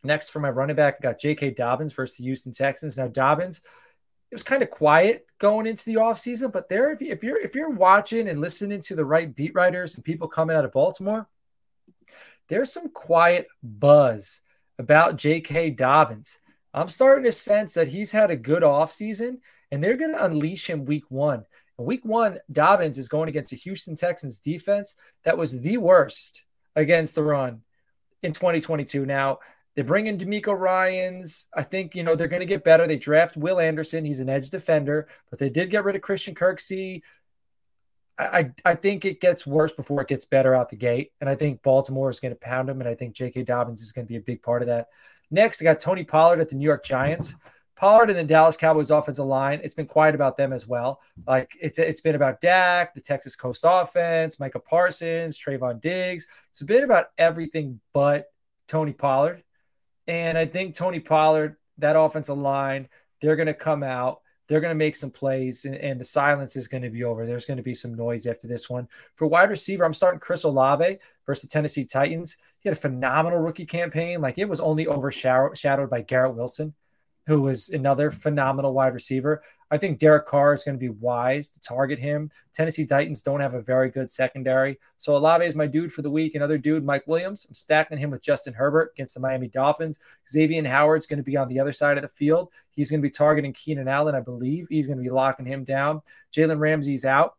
[0.05, 1.51] Next, for my running back, I got J.K.
[1.51, 2.99] Dobbins versus the Houston Texans.
[2.99, 3.63] Now, Dobbins,
[4.31, 7.41] it was kind of quiet going into the offseason, but there, if, you, if you're
[7.41, 10.73] if you're watching and listening to the right beat writers and people coming out of
[10.73, 11.27] Baltimore,
[12.49, 14.41] there's some quiet buzz
[14.79, 15.71] about J.K.
[15.71, 16.39] Dobbins.
[16.75, 19.39] I'm starting to sense that he's had a good offseason
[19.71, 21.45] and they're going to unleash him week one.
[21.77, 26.43] Week one, Dobbins is going against the Houston Texans defense that was the worst
[26.77, 27.63] against the run
[28.23, 29.07] in 2022.
[29.07, 29.39] Now,
[29.75, 31.47] they bring in DeMeco Ryans.
[31.55, 32.87] I think, you know, they're going to get better.
[32.87, 34.05] They draft Will Anderson.
[34.05, 37.03] He's an edge defender, but they did get rid of Christian Kirksey.
[38.19, 41.13] I, I think it gets worse before it gets better out the gate.
[41.21, 42.81] And I think Baltimore is going to pound him.
[42.81, 43.45] And I think J.K.
[43.45, 44.89] Dobbins is going to be a big part of that.
[45.31, 47.37] Next, I got Tony Pollard at the New York Giants.
[47.79, 51.01] Pollard and the Dallas Cowboys offensive line, it's been quiet about them as well.
[51.29, 56.27] Like it's it's been about Dak, the Texas Coast offense, Micah Parsons, Trevon Diggs.
[56.51, 58.33] It's a bit about everything but
[58.67, 59.45] Tony Pollard.
[60.09, 62.89] And I think Tony Pollard, that offensive line,
[63.21, 64.23] they're going to come out.
[64.49, 67.27] They're going to make some plays, and, and the silence is going to be over.
[67.27, 68.89] There's going to be some noise after this one.
[69.15, 72.39] For wide receiver, I'm starting Chris Olave versus the Tennessee Titans.
[72.61, 74.23] He had a phenomenal rookie campaign.
[74.23, 76.75] Like it was only overshadowed by Garrett Wilson
[77.29, 79.43] who was another phenomenal wide receiver.
[79.71, 82.31] I think Derek Carr is going to be wise to target him.
[82.55, 84.79] Tennessee Titans don't have a very good secondary.
[84.97, 86.35] So Olave is my dude for the week.
[86.35, 87.45] Another dude, Mike Williams.
[87.47, 89.99] I'm stacking him with Justin Herbert against the Miami Dolphins.
[90.27, 92.51] Xavier Howard's going to be on the other side of the field.
[92.71, 94.67] He's going to be targeting Keenan Allen, I believe.
[94.71, 96.01] He's going to be locking him down.
[96.35, 97.35] Jalen Ramsey's out.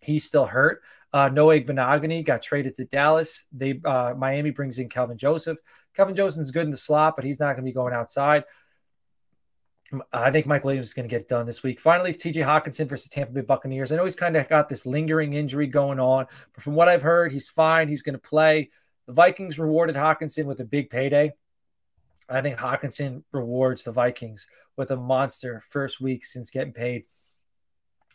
[0.00, 0.80] He's still hurt.
[1.12, 3.44] Uh, Noah got traded to Dallas.
[3.52, 5.58] They uh, Miami brings in Kelvin Joseph.
[5.94, 8.44] Kelvin Joseph's good in the slot, but he's not going to be going outside.
[10.12, 11.80] I think Mike Williams is going to get done this week.
[11.80, 13.90] Finally, TJ Hockenson versus Tampa Bay Buccaneers.
[13.90, 17.02] I know he's kind of got this lingering injury going on, but from what I've
[17.02, 17.88] heard, he's fine.
[17.88, 18.70] He's going to play.
[19.06, 21.32] The Vikings rewarded Hockenson with a big payday.
[22.28, 24.46] I think Hockenson rewards the Vikings
[24.76, 27.04] with a monster first week since getting paid.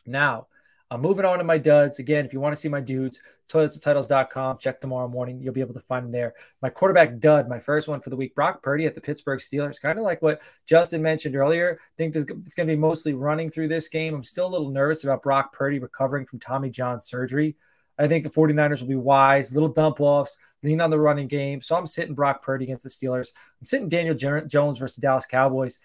[0.05, 0.47] Now,
[0.93, 1.97] I'm moving on to my duds.
[1.97, 3.19] Again, if you want to see my dudes,
[3.51, 4.59] toiletsandtitles.com.
[4.59, 5.41] Check tomorrow morning.
[5.41, 6.35] You'll be able to find them there.
[6.61, 9.81] My quarterback dud, my first one for the week, Brock Purdy at the Pittsburgh Steelers.
[9.81, 11.79] Kind of like what Justin mentioned earlier.
[11.81, 14.13] I think it's going to be mostly running through this game.
[14.13, 17.55] I'm still a little nervous about Brock Purdy recovering from Tommy John surgery.
[17.97, 21.59] I think the 49ers will be wise, little dump offs, lean on the running game.
[21.61, 23.33] So I'm sitting Brock Purdy against the Steelers.
[23.59, 25.79] I'm sitting Daniel Jones versus Dallas Cowboys.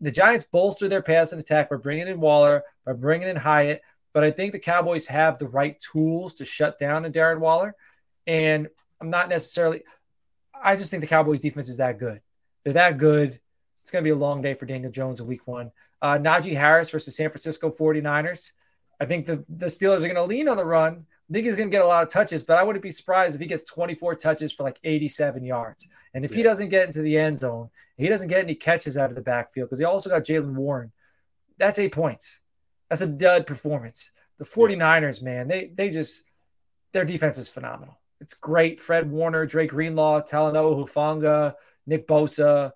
[0.00, 3.80] The Giants bolster their passing attack by bringing in Waller, by bringing in Hyatt.
[4.12, 7.74] But I think the Cowboys have the right tools to shut down a Darren Waller.
[8.26, 8.68] And
[9.00, 9.82] I'm not necessarily,
[10.54, 12.20] I just think the Cowboys defense is that good.
[12.64, 13.40] They're that good.
[13.80, 15.72] It's going to be a long day for Daniel Jones in week one.
[16.00, 18.52] Uh, Najee Harris versus San Francisco 49ers.
[19.00, 21.06] I think the, the Steelers are going to lean on the run.
[21.28, 23.34] I think he's going to get a lot of touches, but I wouldn't be surprised
[23.34, 25.88] if he gets 24 touches for like 87 yards.
[26.14, 26.36] And if yeah.
[26.36, 29.22] he doesn't get into the end zone, he doesn't get any catches out of the
[29.22, 30.92] backfield because they also got Jaylen Warren.
[31.58, 32.40] That's eight points.
[32.92, 34.10] That's a dud performance.
[34.36, 36.24] The 49ers, man, they they just
[36.92, 37.98] their defense is phenomenal.
[38.20, 38.80] It's great.
[38.80, 41.54] Fred Warner, Drake Greenlaw, Talanoa Hufanga,
[41.86, 42.72] Nick Bosa.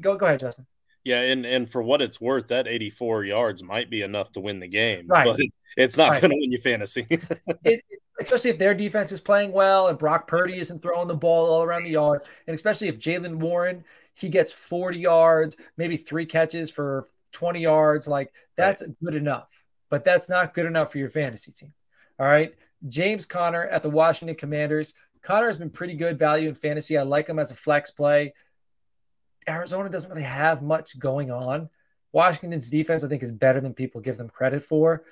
[0.00, 0.66] Go go ahead, Justin.
[1.04, 4.58] Yeah, and and for what it's worth, that 84 yards might be enough to win
[4.58, 5.24] the game, right.
[5.24, 5.38] but
[5.76, 6.20] it's not right.
[6.20, 7.06] going to win you fantasy.
[7.64, 7.84] it,
[8.20, 11.62] especially if their defense is playing well and Brock Purdy isn't throwing the ball all
[11.62, 13.84] around the yard, and especially if Jaylen Warren
[14.16, 18.08] he gets 40 yards, maybe three catches for 20 yards.
[18.08, 18.96] Like that's right.
[19.04, 19.48] good enough,
[19.90, 21.72] but that's not good enough for your fantasy team.
[22.18, 22.54] All right.
[22.88, 24.94] James Conner at the Washington Commanders.
[25.22, 26.96] Conner has been pretty good value in fantasy.
[26.96, 28.32] I like him as a flex play.
[29.46, 31.68] Arizona doesn't really have much going on.
[32.12, 35.04] Washington's defense, I think, is better than people give them credit for.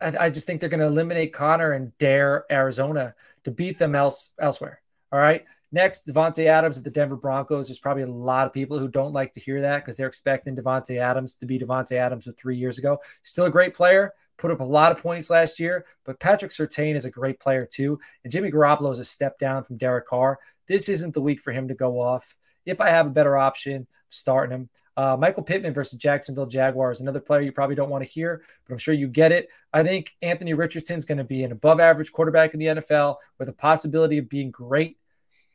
[0.00, 3.94] I, I just think they're going to eliminate Conner and dare Arizona to beat them
[3.94, 4.82] else elsewhere.
[5.12, 5.44] All right.
[5.74, 7.68] Next, Davante Adams at the Denver Broncos.
[7.68, 10.54] There's probably a lot of people who don't like to hear that because they're expecting
[10.54, 12.98] Davante Adams to be Davante Adams of three years ago.
[13.22, 16.94] Still a great player, put up a lot of points last year, but Patrick Surtain
[16.94, 17.98] is a great player too.
[18.22, 20.38] And Jimmy Garoppolo is a step down from Derek Carr.
[20.66, 22.36] This isn't the week for him to go off.
[22.66, 24.68] If I have a better option, starting him.
[24.94, 28.74] Uh, Michael Pittman versus Jacksonville Jaguars, another player you probably don't want to hear, but
[28.74, 29.48] I'm sure you get it.
[29.72, 33.16] I think Anthony Richardson is going to be an above average quarterback in the NFL
[33.38, 34.98] with a possibility of being great.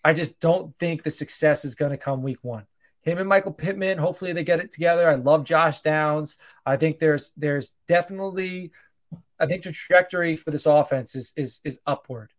[0.08, 2.66] I just don't think the success is going to come week one.
[3.02, 5.10] Him and Michael Pittman, hopefully they get it together.
[5.10, 6.38] I love Josh Downs.
[6.66, 8.72] I think there's there's definitely
[9.38, 12.32] I think the trajectory for this offense is is is upward.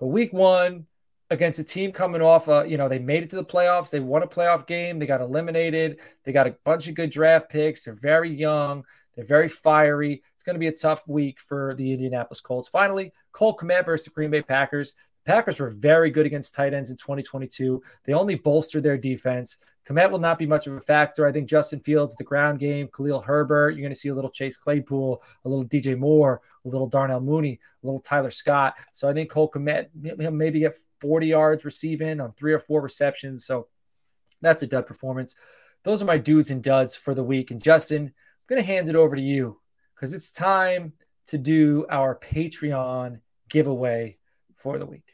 [0.00, 0.86] But week one,
[1.30, 3.90] against a team coming off, uh, you know, they made it to the playoffs.
[3.90, 4.98] They won a playoff game.
[4.98, 6.00] They got eliminated.
[6.24, 7.84] They got a bunch of good draft picks.
[7.84, 8.82] They're very young.
[9.14, 10.24] They're very fiery.
[10.34, 12.66] It's going to be a tough week for the Indianapolis Colts.
[12.66, 14.96] Finally, Cole Kmet versus the Green Bay Packers.
[15.24, 17.80] Packers were very good against tight ends in 2022.
[18.04, 19.58] They only bolstered their defense.
[19.86, 21.26] Kmet will not be much of a factor.
[21.26, 24.30] I think Justin Fields, the ground game, Khalil Herbert, you're going to see a little
[24.30, 28.74] Chase Claypool, a little DJ Moore, a little Darnell Mooney, a little Tyler Scott.
[28.92, 29.88] So I think Cole Kmet,
[30.20, 33.44] he'll maybe get 40 yards receiving on three or four receptions.
[33.44, 33.68] So
[34.40, 35.36] that's a dud performance.
[35.84, 37.50] Those are my dudes and duds for the week.
[37.50, 38.12] And Justin, I'm
[38.48, 39.60] going to hand it over to you
[39.94, 40.92] because it's time
[41.26, 44.18] to do our Patreon giveaway
[44.62, 45.04] for the week.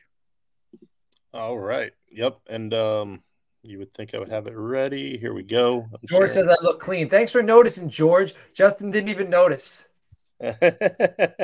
[1.33, 1.93] All right.
[2.13, 2.39] Yep.
[2.49, 3.23] And um,
[3.63, 5.17] you would think I would have it ready.
[5.17, 5.89] Here we go.
[5.93, 6.49] I'm George sharing.
[6.49, 7.09] says I look clean.
[7.09, 8.35] Thanks for noticing, George.
[8.53, 9.87] Justin didn't even notice.
[10.43, 11.41] I,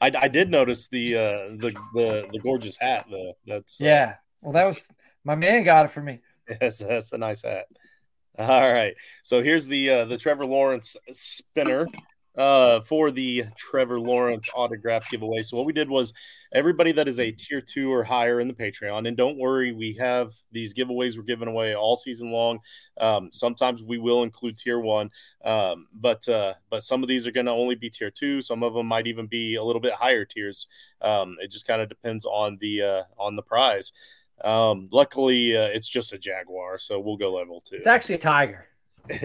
[0.00, 3.32] I did notice the uh the the, the gorgeous hat though.
[3.46, 4.14] That's uh, yeah.
[4.42, 4.86] Well, that was
[5.24, 6.20] my man got it for me.
[6.62, 7.66] Yes, that's a nice hat.
[8.38, 8.94] All right.
[9.22, 11.86] So here's the uh, the Trevor Lawrence spinner
[12.38, 15.42] uh, for the Trevor Lawrence autograph giveaway.
[15.42, 16.12] So what we did was
[16.52, 19.94] everybody that is a tier two or higher in the Patreon, and don't worry, we
[19.94, 22.60] have these giveaways we're giving away all season long.
[23.00, 25.10] Um, sometimes we will include tier one,
[25.44, 28.40] um, but uh, but some of these are going to only be tier two.
[28.40, 30.68] Some of them might even be a little bit higher tiers.
[31.02, 33.92] Um, it just kind of depends on the uh, on the prize.
[34.44, 37.74] Um, luckily, uh, it's just a Jaguar, so we'll go level two.
[37.74, 38.68] It's actually a Tiger.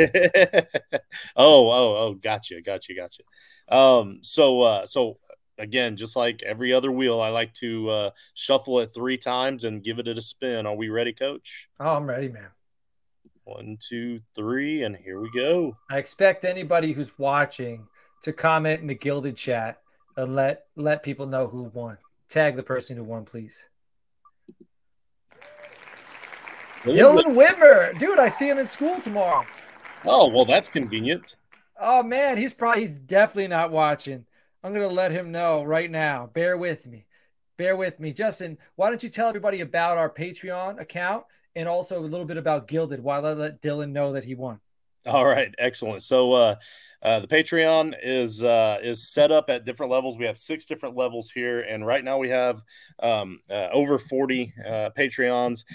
[1.36, 3.24] oh, oh, oh, gotcha, gotcha, gotcha.
[3.68, 5.18] Um, so, uh, so
[5.58, 9.84] again, just like every other wheel, I like to uh, shuffle it three times and
[9.84, 10.66] give it a spin.
[10.66, 11.70] Are we ready, Coach?
[11.80, 12.50] Oh, I'm ready, man.
[13.46, 15.76] One, two, three, and here we go.
[15.90, 17.88] I expect anybody who's watching
[18.22, 19.82] to comment in the Guilded chat
[20.16, 21.98] and let let people know who won.
[22.30, 23.66] Tag the person who won, please.
[26.84, 29.46] Dylan Wimmer, dude, I see him in school tomorrow.
[30.06, 31.36] Oh well, that's convenient.
[31.80, 34.26] Oh man, he's probably he's definitely not watching.
[34.64, 36.30] I'm gonna let him know right now.
[36.34, 37.06] Bear with me.
[37.58, 38.14] Bear with me.
[38.14, 42.38] Justin, why don't you tell everybody about our Patreon account and also a little bit
[42.38, 44.60] about Guilded while I let Dylan know that he won.
[45.06, 46.02] All right, excellent.
[46.02, 46.56] So uh,
[47.02, 50.18] uh, the Patreon is uh, is set up at different levels.
[50.18, 52.64] We have six different levels here, and right now we have
[53.02, 55.66] um, uh, over 40 uh, Patreons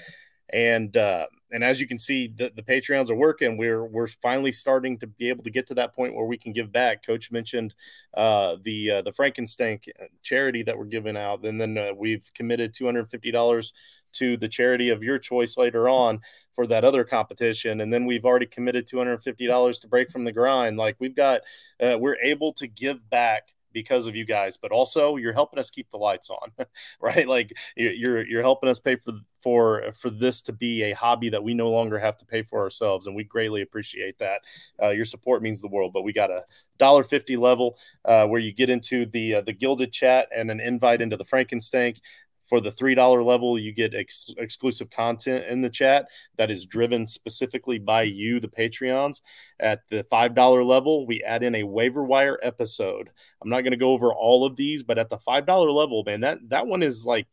[0.50, 3.56] and uh, and as you can see, the, the Patreons are working.
[3.56, 6.52] We're we're finally starting to be able to get to that point where we can
[6.52, 7.04] give back.
[7.04, 7.74] Coach mentioned
[8.14, 9.88] uh, the uh, the Frankenstank
[10.22, 13.72] charity that we're giving out, and then uh, we've committed two hundred fifty dollars
[14.12, 16.20] to the charity of your choice later on
[16.54, 20.11] for that other competition, and then we've already committed two hundred fifty dollars to break
[20.11, 20.76] from the grind.
[20.76, 21.42] Like we've got,
[21.80, 25.70] uh, we're able to give back because of you guys, but also you're helping us
[25.70, 26.52] keep the lights on,
[27.00, 27.26] right?
[27.26, 31.42] Like you're you're helping us pay for for for this to be a hobby that
[31.42, 34.42] we no longer have to pay for ourselves, and we greatly appreciate that.
[34.83, 35.92] Uh, your support means the world.
[35.92, 36.44] But we got a
[36.78, 40.61] dollar fifty level uh, where you get into the uh, the guilded chat and an
[40.61, 42.00] invite into the Frankenstank.
[42.48, 46.06] For the $3 level, you get ex- exclusive content in the chat
[46.37, 49.20] that is driven specifically by you, the Patreons.
[49.61, 53.11] At the $5 level, we add in a waiver wire episode.
[53.42, 56.20] I'm not going to go over all of these, but at the $5 level, man,
[56.22, 57.26] that, that one is like,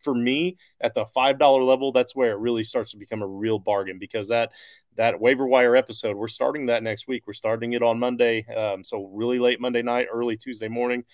[0.00, 3.58] for me, at the $5 level, that's where it really starts to become a real
[3.58, 4.52] bargain because that
[4.96, 6.16] that waiver wire episode.
[6.16, 7.22] We're starting that next week.
[7.24, 11.04] We're starting it on Monday, um, so really late Monday night, early Tuesday morning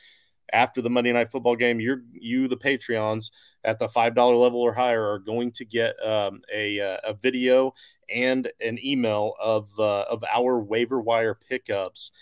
[0.52, 3.30] after the Monday night football game, you're you the Patreons
[3.64, 7.14] at the five dollar level or higher are going to get um, a uh, a
[7.14, 7.72] video
[8.14, 12.12] and an email of uh, of our waiver wire pickups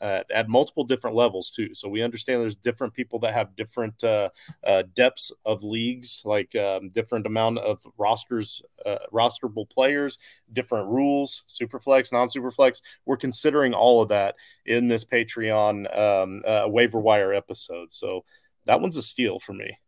[0.00, 1.74] at, at, multiple different levels too.
[1.74, 4.30] So we understand there's different people that have different uh,
[4.66, 10.18] uh, depths of leagues, like um, different amount of rosters, uh, rosterable players,
[10.52, 12.82] different rules, superflex, non-superflex.
[13.04, 14.36] We're considering all of that
[14.66, 17.92] in this Patreon um, uh, waiver wire episode.
[17.92, 18.24] So
[18.66, 19.78] that one's a steal for me.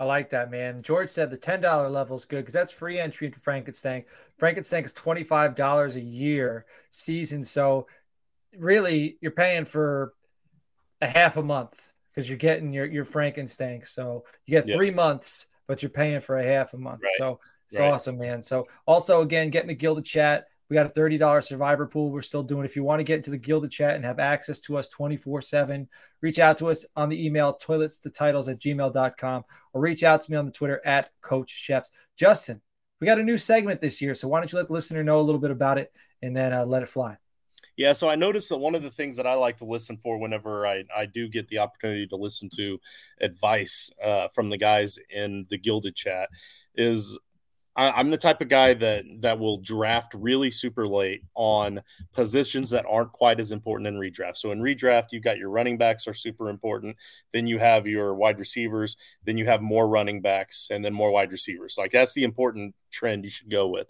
[0.00, 0.80] I like that, man.
[0.80, 4.06] George said the $10 level is good because that's free entry into Frankenstank.
[4.40, 7.44] Frankenstank is $25 a year season.
[7.44, 7.86] So
[8.58, 10.14] really you're paying for
[11.00, 13.86] a half a month because you're getting your, your Frankenstank.
[13.86, 17.02] So you get three months, but you're paying for a half a month.
[17.02, 17.12] Right.
[17.16, 17.92] So it's right.
[17.92, 18.42] awesome, man.
[18.42, 20.46] So also again, get in the Guilded chat.
[20.68, 22.64] We got a $30 survivor pool we're still doing.
[22.64, 25.42] If you want to get into the Guilded chat and have access to us 24
[25.42, 25.88] 7,
[26.20, 30.22] reach out to us on the email toilets to titles at gmail.com or reach out
[30.22, 31.90] to me on the Twitter at Coach Schepps.
[32.16, 32.60] Justin,
[33.00, 34.14] we got a new segment this year.
[34.14, 36.52] So why don't you let the listener know a little bit about it and then
[36.52, 37.16] uh, let it fly?
[37.80, 40.18] Yeah, so I noticed that one of the things that I like to listen for
[40.18, 42.78] whenever I, I do get the opportunity to listen to
[43.22, 46.28] advice uh, from the guys in the Guilded chat
[46.74, 47.18] is
[47.74, 51.80] I, am the type of guy that that will draft really super late on
[52.12, 54.36] positions that aren't quite as important in redraft.
[54.36, 56.98] So in redraft, you've got your running backs are super important.
[57.32, 58.98] Then you have your wide receivers.
[59.24, 61.76] Then you have more running backs, and then more wide receivers.
[61.78, 63.86] Like that's the important trend you should go with.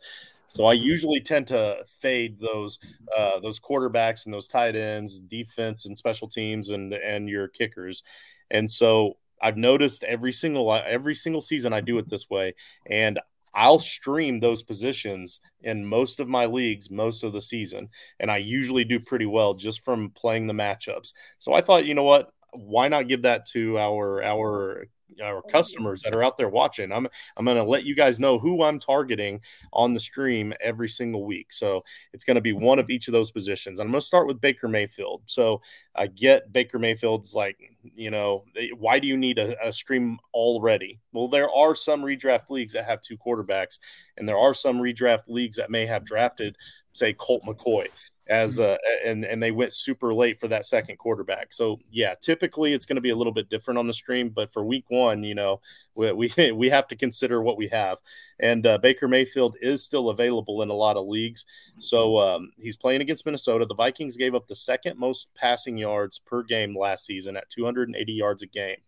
[0.51, 2.79] So I usually tend to fade those
[3.17, 8.03] uh, those quarterbacks and those tight ends, defense and special teams, and and your kickers.
[8.51, 12.55] And so I've noticed every single every single season I do it this way,
[12.87, 13.19] and
[13.55, 17.89] I'll stream those positions in most of my leagues most of the season.
[18.21, 21.15] And I usually do pretty well just from playing the matchups.
[21.39, 22.31] So I thought, you know what?
[22.53, 24.87] Why not give that to our our
[25.23, 26.93] our oh, customers that are out there watching.
[26.93, 29.41] I'm I'm going to let you guys know who I'm targeting
[29.73, 31.53] on the stream every single week.
[31.53, 31.83] So
[32.13, 33.81] it's going to be one of each of those positions.
[33.81, 35.23] And I'm going to start with Baker Mayfield.
[35.27, 35.61] So
[35.95, 37.59] I get Baker Mayfield's like,
[37.95, 41.01] you know, eh, why do you need a, a stream already?
[41.13, 43.79] Well, there are some redraft leagues that have two quarterbacks,
[44.17, 46.57] and there are some redraft leagues that may have drafted,
[46.93, 47.87] say, Colt McCoy
[48.31, 48.73] as mm-hmm.
[48.73, 51.53] uh, and and they went super late for that second quarterback.
[51.53, 54.53] So yeah, typically it's going to be a little bit different on the stream, but
[54.53, 55.61] for week one, you know,
[55.97, 57.99] we we, we have to consider what we have.
[58.39, 61.45] And uh, Baker Mayfield is still available in a lot of leagues.
[61.79, 63.67] So um, he's playing against Minnesota.
[63.67, 68.13] The Vikings gave up the second most passing yards per game last season at 280
[68.13, 68.79] yards a game.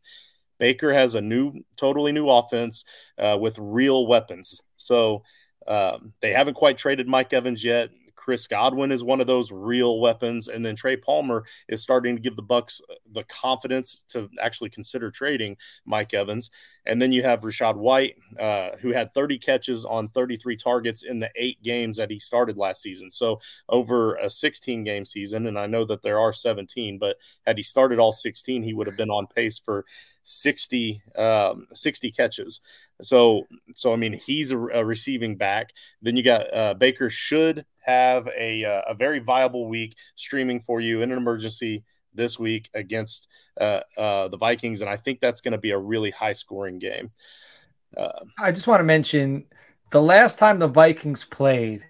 [0.58, 2.84] Baker has a new, totally new offense
[3.18, 4.60] uh, with real weapons.
[4.76, 5.24] So
[5.66, 7.90] um, they haven't quite traded Mike Evans yet.
[8.22, 12.22] Chris Godwin is one of those real weapons, and then Trey Palmer is starting to
[12.22, 16.48] give the Bucs uh, the confidence to actually consider trading Mike Evans.
[16.86, 21.18] And then you have Rachaad White, uh, who had 30 catches on 33 targets in
[21.18, 23.10] the eight games that he started last season.
[23.10, 27.56] So over a 16 game season, and I know that there are 17, but had
[27.56, 29.84] he started all 16, he would have been on pace for
[30.22, 32.60] 60 um, 60 catches.
[33.02, 35.72] So so I mean he's a, a receiving back.
[36.00, 40.80] Then you got uh, Baker should have a uh, a very viable week streaming for
[40.80, 41.84] you in an emergency
[42.14, 43.28] this week against
[43.60, 46.78] uh, uh, the Vikings, and I think that's going to be a really high scoring
[46.78, 47.10] game.
[47.96, 49.46] Uh, I just want to mention
[49.90, 51.84] the last time the Vikings played,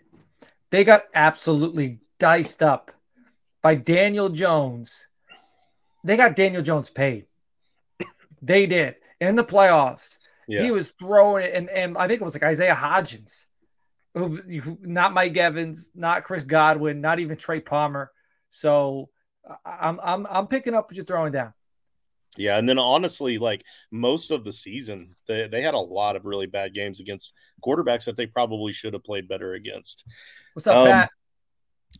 [0.70, 2.90] they got absolutely diced up
[3.62, 5.06] by Daniel Jones.
[6.04, 7.26] They got Daniel Jones paid.
[8.40, 10.18] They did in the playoffs.
[10.52, 10.64] Yeah.
[10.64, 13.46] He was throwing it, and, and I think it was like Isaiah Hodgins,
[14.12, 14.38] who,
[14.82, 18.12] not Mike Evans, not Chris Godwin, not even Trey Palmer.
[18.50, 19.08] So
[19.64, 21.54] I'm I'm I'm picking up what you're throwing down.
[22.36, 26.26] Yeah, and then honestly, like most of the season, they, they had a lot of
[26.26, 27.32] really bad games against
[27.64, 30.04] quarterbacks that they probably should have played better against.
[30.52, 31.10] What's up, um, Pat?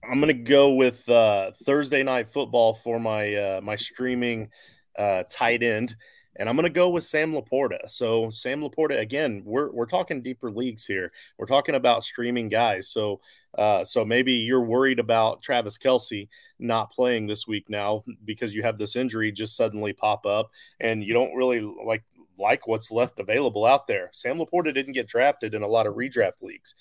[0.07, 4.51] I'm gonna go with uh, Thursday night football for my uh, my streaming
[4.99, 5.97] uh, tight end
[6.37, 7.89] and I'm going to go with Sam LaPorta.
[7.89, 11.13] So Sam LaPorta, again, we're we're talking deeper leagues here.
[11.39, 12.89] We're talking about streaming guys.
[12.89, 13.21] So
[13.57, 18.63] uh, so maybe you're worried about Travis Kelce not playing this week now because you
[18.63, 22.05] have this injury just suddenly pop up, and you don't really like
[22.39, 24.09] like what's left available out there.
[24.13, 26.75] Sam LaPorta didn't get drafted in a lot of redraft leagues.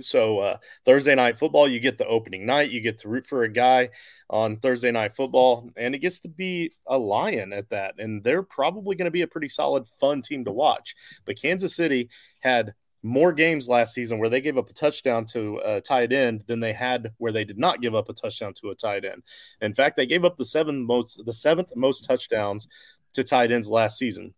[0.00, 2.70] So uh, Thursday night football, you get the opening night.
[2.70, 3.90] You get to root for a guy
[4.30, 7.94] on Thursday night football, and it gets to be a lion at that.
[7.98, 10.94] And they're probably going to be a pretty solid, fun team to watch.
[11.24, 12.08] But Kansas City
[12.40, 16.44] had more games last season where they gave up a touchdown to a tight end
[16.46, 19.22] than they had where they did not give up a touchdown to a tight end.
[19.60, 22.68] In fact, they gave up the seventh most the seventh most touchdowns
[23.14, 24.32] to tight ends last season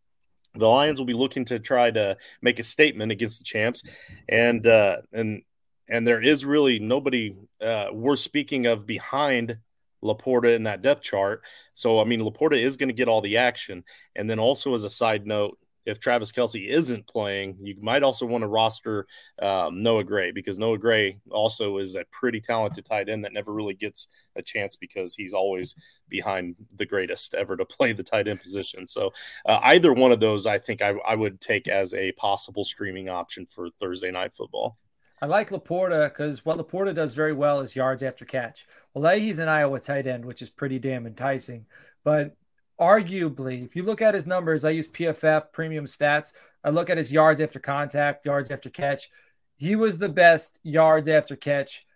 [0.55, 3.83] the Lions will be looking to try to make a statement against the champs,
[4.29, 5.43] and uh, and
[5.89, 9.59] and there is really nobody uh, worth speaking of behind
[10.03, 11.43] LaPorta in that depth chart.
[11.75, 13.85] So, I mean, LaPorta is going to get all the action.
[14.15, 18.27] And then also, as a side note, if Travis Kelce isn't playing, you might also
[18.27, 19.07] want to roster
[19.41, 23.53] um, Noah Gray because Noah Gray also is a pretty talented tight end that never
[23.53, 25.75] really gets a chance because he's always
[26.09, 28.87] behind the greatest ever to play the tight end position.
[28.87, 29.13] So
[29.47, 33.09] uh, either one of those, I think I, I would take as a possible streaming
[33.09, 34.79] option for Thursday night football.
[35.23, 38.67] I like LaPorta because what LaPorta does very well is yards after catch.
[38.93, 41.67] Well, he's an Iowa tight end, which is pretty damn enticing.
[42.03, 42.37] But
[42.81, 46.33] arguably, if you look at his numbers, I use PFF premium stats.
[46.63, 49.11] I look at his yards after contact, yards after catch.
[49.57, 51.87] He was the best yards after catch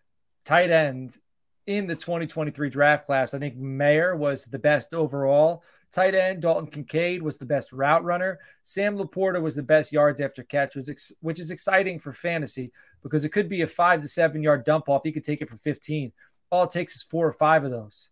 [0.44, 1.18] tight end
[1.66, 3.34] in the 2023 draft class.
[3.34, 5.62] I think Mayer was the best overall
[5.92, 6.42] tight end.
[6.42, 8.38] Dalton Kincaid was the best route runner.
[8.62, 10.76] Sam LaPorta was the best yards after catch,
[11.20, 12.72] which is exciting for fantasy
[13.02, 15.02] because it could be a five to seven yard dump off.
[15.04, 16.12] He could take it for 15.
[16.50, 18.08] All it takes is four or five of those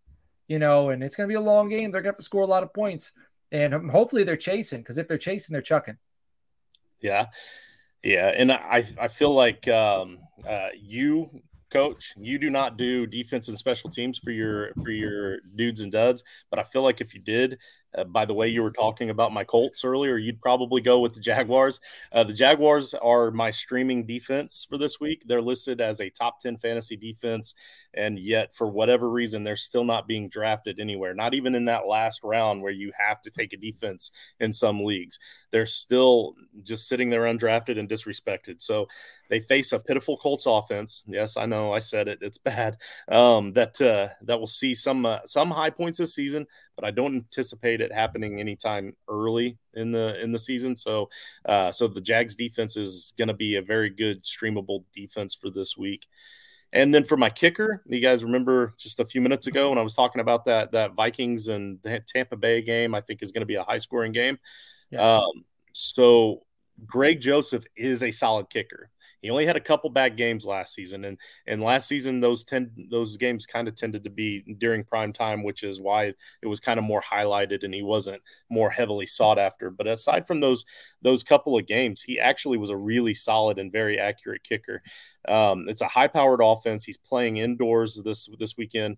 [0.47, 1.91] you know, and it's going to be a long game.
[1.91, 3.11] They're going to have to score a lot of points,
[3.51, 5.97] and hopefully they're chasing because if they're chasing, they're chucking.
[6.99, 7.27] Yeah,
[8.03, 13.47] yeah, and I I feel like um, uh, you coach you do not do defense
[13.49, 17.13] and special teams for your for your dudes and duds but i feel like if
[17.13, 17.57] you did
[17.95, 20.17] uh, by the way you were talking about my colts earlier.
[20.17, 21.79] You'd probably go with the jaguars.
[22.11, 25.23] Uh, the jaguars are my streaming defense for this week.
[25.25, 27.55] They're listed as a top 10 fantasy defense
[27.93, 31.87] and yet for whatever reason they're still not being drafted anywhere not even in that
[31.87, 35.19] last round where you have to take a defense in some leagues.
[35.51, 38.61] They're still just sitting there undrafted and disrespected.
[38.61, 38.87] So
[39.29, 41.03] they face a pitiful colts offense.
[41.07, 42.19] Yes i know i said it.
[42.21, 42.77] It's bad.
[43.09, 46.45] Um, that uh, that will see some uh, some high points this season
[46.77, 51.09] but i don't anticipate it happening anytime early in the in the season so
[51.45, 55.49] uh, so the jags defense is going to be a very good streamable defense for
[55.49, 56.07] this week
[56.73, 59.81] and then for my kicker, you guys remember just a few minutes ago when I
[59.81, 63.47] was talking about that that Vikings and Tampa Bay game, I think is going to
[63.47, 64.37] be a high scoring game.
[64.91, 65.01] Yes.
[65.01, 66.43] Um, so
[66.85, 68.89] Greg Joseph is a solid kicker.
[69.21, 71.17] He only had a couple bad games last season, and
[71.47, 75.43] and last season those ten those games kind of tended to be during prime time,
[75.43, 79.39] which is why it was kind of more highlighted and he wasn't more heavily sought
[79.39, 79.71] after.
[79.71, 80.65] But aside from those
[81.01, 84.83] those couple of games, he actually was a really solid and very accurate kicker.
[85.27, 86.85] Um, it's a high powered offense.
[86.85, 88.97] He's playing indoors this this weekend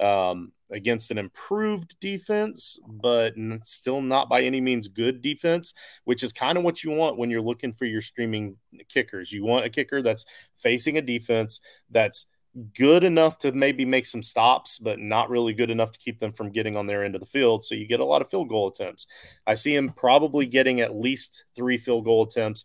[0.00, 3.34] um, against an improved defense, but
[3.64, 5.74] still not by any means good defense,
[6.04, 8.56] which is kind of what you want when you're looking for your streaming
[8.88, 9.32] kickers.
[9.32, 10.24] You want a kicker that's
[10.56, 12.26] facing a defense that's
[12.74, 16.32] good enough to maybe make some stops, but not really good enough to keep them
[16.32, 17.62] from getting on their end of the field.
[17.62, 19.06] So you get a lot of field goal attempts.
[19.46, 22.64] I see him probably getting at least three field goal attempts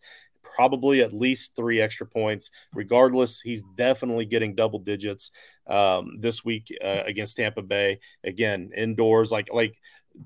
[0.55, 2.49] probably at least three extra points.
[2.73, 5.31] Regardless, he's definitely getting double digits
[5.67, 7.99] um, this week uh, against Tampa Bay.
[8.23, 9.75] Again, indoors, like like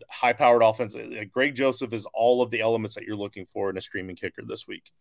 [0.09, 0.95] high powered offense.
[0.95, 4.15] Uh, Greg Joseph is all of the elements that you're looking for in a streaming
[4.15, 4.91] kicker this week.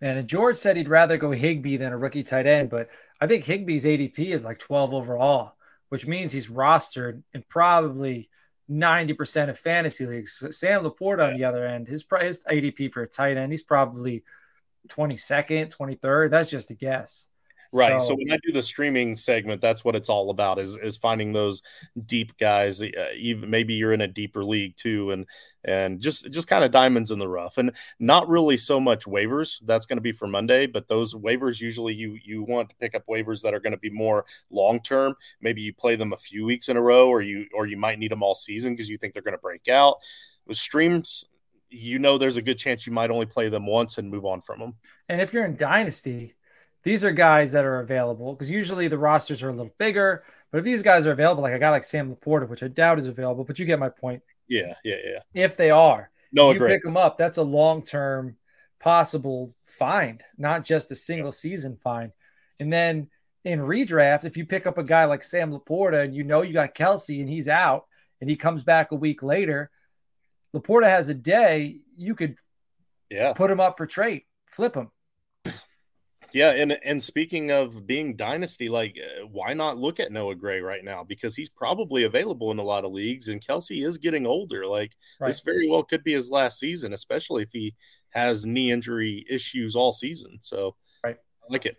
[0.00, 2.88] Man, and George said he'd rather go Higbee than a rookie tight end, but
[3.20, 5.56] I think Higbee's ADP is like 12 overall,
[5.88, 8.30] which means he's rostered in probably
[8.70, 10.42] 90% of fantasy leagues.
[10.56, 14.22] Sam LaPorta on the other end, his, his ADP for a tight end, he's probably
[14.88, 16.30] 22nd, 23rd.
[16.30, 17.28] That's just a guess.
[17.72, 18.00] Right.
[18.00, 20.96] So, so, when I do the streaming segment, that's what it's all about is is
[20.96, 21.62] finding those
[22.04, 22.82] deep guys.
[22.82, 25.26] Uh, even maybe you're in a deeper league too, and
[25.64, 27.70] and just just kind of diamonds in the rough, and
[28.00, 29.60] not really so much waivers.
[29.64, 32.96] That's going to be for Monday, but those waivers usually you you want to pick
[32.96, 35.14] up waivers that are going to be more long term.
[35.40, 38.00] Maybe you play them a few weeks in a row, or you or you might
[38.00, 39.98] need them all season because you think they're going to break out.
[40.44, 41.24] With streams,
[41.70, 44.40] you know there's a good chance you might only play them once and move on
[44.40, 44.74] from them.
[45.08, 46.34] And if you're in Dynasty,
[46.82, 50.24] these are guys that are available because usually the rosters are a little bigger.
[50.50, 52.98] But if these guys are available, like a guy like Sam LaPorta, which I doubt
[52.98, 54.22] is available, but you get my point.
[54.48, 55.20] Yeah, yeah, yeah.
[55.32, 56.70] If they are, no, you great.
[56.70, 57.18] pick them up.
[57.18, 58.36] That's a long term
[58.80, 62.12] possible find, not just a single season find.
[62.58, 63.08] And then
[63.44, 66.52] in redraft, if you pick up a guy like Sam LaPorta and you know you
[66.52, 67.86] got Kelce and he's out
[68.20, 69.70] and he comes back a week later,
[70.54, 72.36] LaPorta has a day, you could
[73.10, 74.90] yeah put him up for trade, flip him.
[76.32, 80.60] Yeah, and and speaking of being dynasty, like uh, why not look at Noah Gray
[80.60, 84.26] right now because he's probably available in a lot of leagues, and Kelce is getting
[84.26, 84.66] older.
[84.66, 85.28] Like right.
[85.28, 87.74] this very well could be his last season, especially if he
[88.10, 90.38] has knee injury issues all season.
[90.40, 91.76] So right, I like it.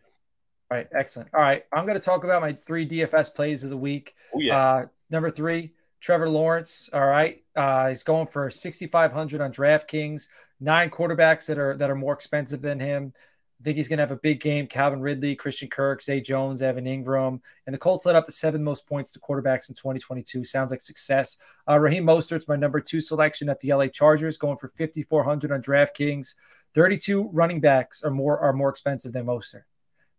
[0.70, 1.30] All right, excellent.
[1.34, 4.16] All right, I'm going to talk about my three DFS plays of the week.
[4.36, 4.58] Oh yeah.
[4.58, 6.90] Uh, number three, Trevor Lawrence.
[6.92, 10.28] All right, uh, he's going for 6,500 on DraftKings.
[10.60, 13.14] Nine quarterbacks that are that are more expensive than him.
[13.62, 14.66] I think he's going to have a big game.
[14.66, 18.64] Calvin Ridley, Christian Kirk, Zay Jones, Evan Engram, And the Colts led up the seven
[18.64, 20.44] most points to quarterbacks in 2022.
[20.44, 21.38] Sounds like success.
[21.70, 25.62] Uh, Raheem Mostert's my number two selection at the LA Chargers, going for 5,400 on
[25.62, 26.34] DraftKings.
[26.74, 29.64] 32 running backs are more are more expensive than Mostert.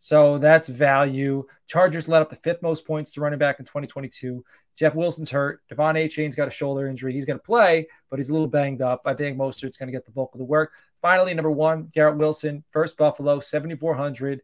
[0.05, 1.46] So that's value.
[1.68, 4.44] Chargers led up the fifth most points to running back in 2022.
[4.74, 5.62] Jeff Wilson's hurt.
[5.70, 7.12] De'Von Achane's got a shoulder injury.
[7.12, 9.03] He's going to play, but he's a little banged up.
[9.05, 10.72] I think Mostert's going to get the bulk of the work.
[11.03, 14.42] Finally, number one, Garrett Wilson, first Buffalo, 7,400.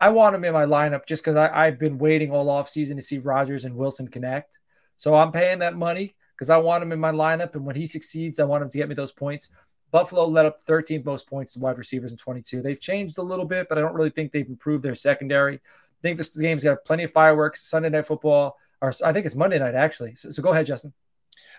[0.00, 3.18] I want him in my lineup just because I've been waiting all offseason to see
[3.18, 4.58] Rodgers and Wilson connect.
[4.96, 7.54] So I'm paying that money because I want him in my lineup.
[7.56, 9.50] And when he succeeds, I want him to get me those points.
[9.90, 12.62] Buffalo led up 13th most points to wide receivers in 22.
[12.62, 15.56] They've changed a little bit, but I don't really think they've improved their secondary.
[15.56, 17.68] I think this game's got plenty of fireworks.
[17.68, 20.14] Sunday night football, or I think it's Monday night actually.
[20.14, 20.92] So, so go ahead, Justin.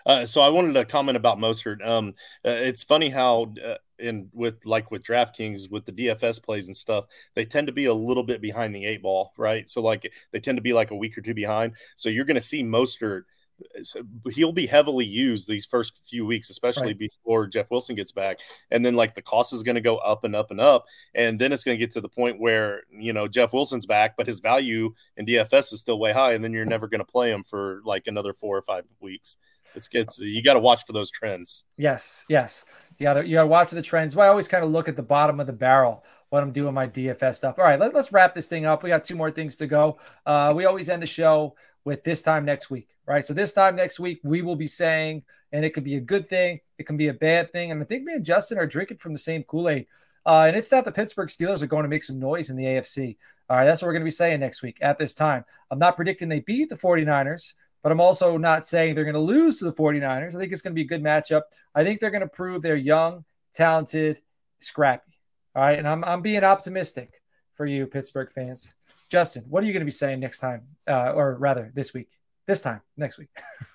[0.06, 1.86] Uh, so I wanted to comment about Mostert.
[1.86, 2.14] Um,
[2.44, 6.76] uh, it's funny how uh, in with like with DraftKings with the DFS plays and
[6.76, 7.04] stuff,
[7.34, 9.68] they tend to be a little bit behind the eight ball, right?
[9.68, 11.74] So like they tend to be like a week or two behind.
[11.96, 13.24] So you're going to see Mostert–
[14.32, 16.98] he'll be heavily used these first few weeks, especially right.
[16.98, 18.38] before Jeff Wilson gets back.
[18.70, 20.86] And then like the cost is going to go up and up and up.
[21.14, 24.16] And then it's going to get to the point where, you know, Jeff Wilson's back,
[24.16, 26.34] but his value in DFS is still way high.
[26.34, 29.36] And then you're never going to play him for like another four or five weeks.
[29.74, 31.64] It's, it's you got to watch for those trends.
[31.76, 32.24] Yes.
[32.28, 32.64] Yes.
[32.98, 34.16] You got to, you got to watch the trends.
[34.16, 36.72] Well, I always kind of look at the bottom of the barrel when I'm doing
[36.72, 37.58] my DFS stuff.
[37.58, 38.82] All right, let, us wrap this thing up.
[38.82, 39.98] We got two more things to go.
[40.24, 41.54] Uh, we always end the show
[41.84, 43.24] with this time next week, right?
[43.24, 45.22] So this time next week, we will be saying,
[45.52, 47.70] and it could be a good thing, it can be a bad thing.
[47.70, 49.86] And I think me and Justin are drinking from the same Kool Aid.
[50.26, 52.64] Uh, and it's that the Pittsburgh Steelers are going to make some noise in the
[52.64, 53.16] AFC.
[53.48, 55.44] All right, that's what we're going to be saying next week at this time.
[55.70, 59.20] I'm not predicting they beat the 49ers, but I'm also not saying they're going to
[59.20, 60.36] lose to the 49ers.
[60.36, 61.42] I think it's going to be a good matchup.
[61.74, 63.24] I think they're going to prove they're young,
[63.54, 64.20] talented,
[64.58, 65.18] scrappy.
[65.56, 67.20] All right, and I'm, I'm being optimistic
[67.60, 68.72] for you, Pittsburgh fans.
[69.10, 72.08] Justin, what are you going to be saying next time, uh, or rather this week?
[72.46, 73.28] This time next week.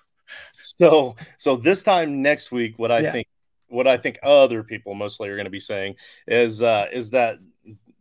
[0.52, 3.12] so, so this time next week, what I yeah.
[3.12, 3.28] think,
[3.68, 5.94] what I think other people mostly are going to be saying
[6.26, 7.38] is, uh, is that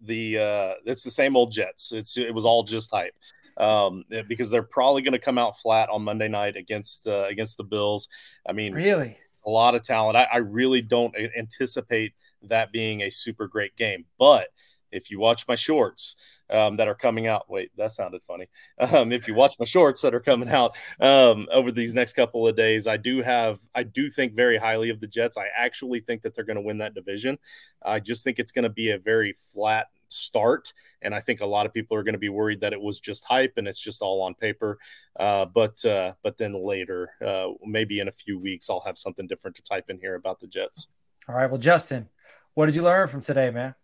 [0.02, 1.92] the uh, it's the same old Jets.
[1.92, 3.14] It's it was all just hype
[3.58, 7.58] um, because they're probably going to come out flat on Monday night against uh, against
[7.58, 8.08] the Bills.
[8.44, 10.18] I mean, really, a lot of talent.
[10.18, 14.48] I, I really don't anticipate that being a super great game, but
[14.96, 16.16] if you watch my shorts
[16.50, 18.48] um, that are coming out, wait, that sounded funny.
[18.80, 22.48] Um, if you watch my shorts that are coming out um, over these next couple
[22.48, 25.38] of days, I do have, I do think very highly of the Jets.
[25.38, 27.38] I actually think that they're going to win that division.
[27.84, 30.74] I just think it's going to be a very flat start.
[31.02, 33.00] And I think a lot of people are going to be worried that it was
[33.00, 34.78] just hype and it's just all on paper.
[35.20, 39.28] Uh, but uh, but then later, uh, maybe in a few weeks, I'll have something
[39.28, 40.88] different to type in here about the Jets.
[41.28, 41.50] All right.
[41.50, 42.10] Well, Justin,
[42.54, 43.76] what did you learn from today, man?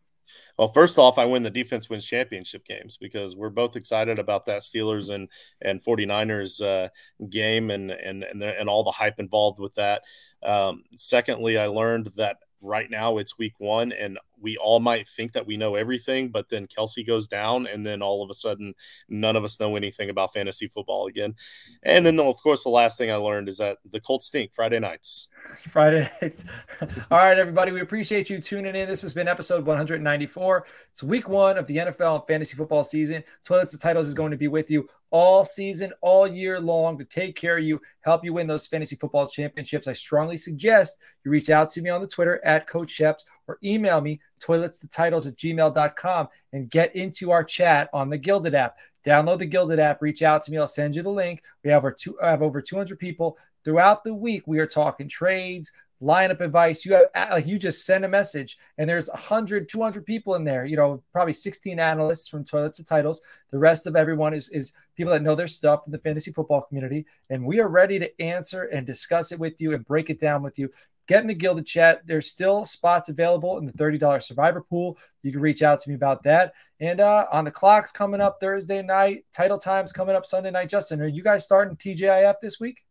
[0.57, 4.45] Well, first off, I win the defense wins championship games because we're both excited about
[4.45, 5.29] that Steelers and
[5.61, 6.89] and 49ers uh,
[7.29, 10.03] game and and and, the, and all the hype involved with that.
[10.43, 15.33] Um, secondly, I learned that right now it's week one and we all might think
[15.33, 18.73] that we know everything, but then Kelce goes down, and then all of a sudden,
[19.07, 21.35] none of us know anything about fantasy football again.
[21.83, 24.79] And then, of course, the last thing I learned is that the Colts stink Friday
[24.79, 25.29] nights.
[25.71, 26.43] Friday nights.
[26.81, 28.87] all right, everybody, we appreciate you tuning in.
[28.87, 30.65] This has been episode 194.
[30.91, 33.23] It's week one of the NFL fantasy football season.
[33.43, 37.05] Toilets and Titles is going to be with you all season, all year long to
[37.05, 39.87] take care of you, help you win those fantasy football championships.
[39.87, 43.57] I strongly suggest you reach out to me on the Twitter at Coach Schepps or
[43.63, 48.55] email me toilets to titles at gmail.com and get into our chat on the Guilded
[48.55, 48.77] app.
[49.05, 50.57] Download the Guilded app, reach out to me.
[50.57, 51.43] I'll send you the link.
[51.63, 54.43] We have, our two, I have over 200 people throughout the week.
[54.45, 56.85] We are talking trades, lineup advice.
[56.85, 60.65] You have like you just send a message and there's 100, 200 people in there,
[60.65, 63.21] you know, probably 16 analysts from toilets to titles.
[63.51, 66.61] The rest of everyone is, is people that know their stuff in the fantasy football
[66.61, 67.05] community.
[67.29, 70.41] And we are ready to answer and discuss it with you and break it down
[70.43, 70.69] with you
[71.11, 72.01] get in the Guilded chat.
[72.05, 74.97] There's still spots available in the $30 survivor pool.
[75.23, 76.53] You can reach out to me about that.
[76.79, 80.69] And uh, on the clocks coming up Thursday night, title times coming up Sunday night.
[80.69, 82.83] Justin, are you guys starting TGIF this week?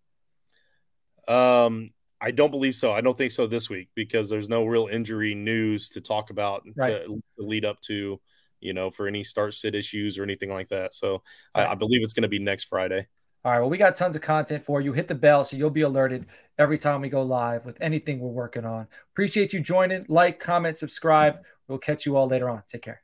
[1.30, 2.92] Um, I don't believe so.
[2.92, 6.64] I don't think so this week because there's no real injury news to talk about
[6.76, 7.06] right.
[7.06, 8.20] to, to, lead up to,
[8.60, 10.92] you know, for any start sit issues or anything like that.
[10.92, 11.22] So
[11.56, 11.68] right.
[11.68, 13.06] I, I believe it's going to be next Friday.
[13.42, 13.60] All right.
[13.60, 14.92] Well, we got tons of content for you.
[14.92, 16.26] Hit the bell so you'll be alerted
[16.58, 18.86] every time we go live with anything we're working on.
[19.12, 20.04] Appreciate you joining.
[20.08, 21.38] Like, comment, subscribe.
[21.68, 22.62] We'll catch you all later on.
[22.68, 23.02] Take care.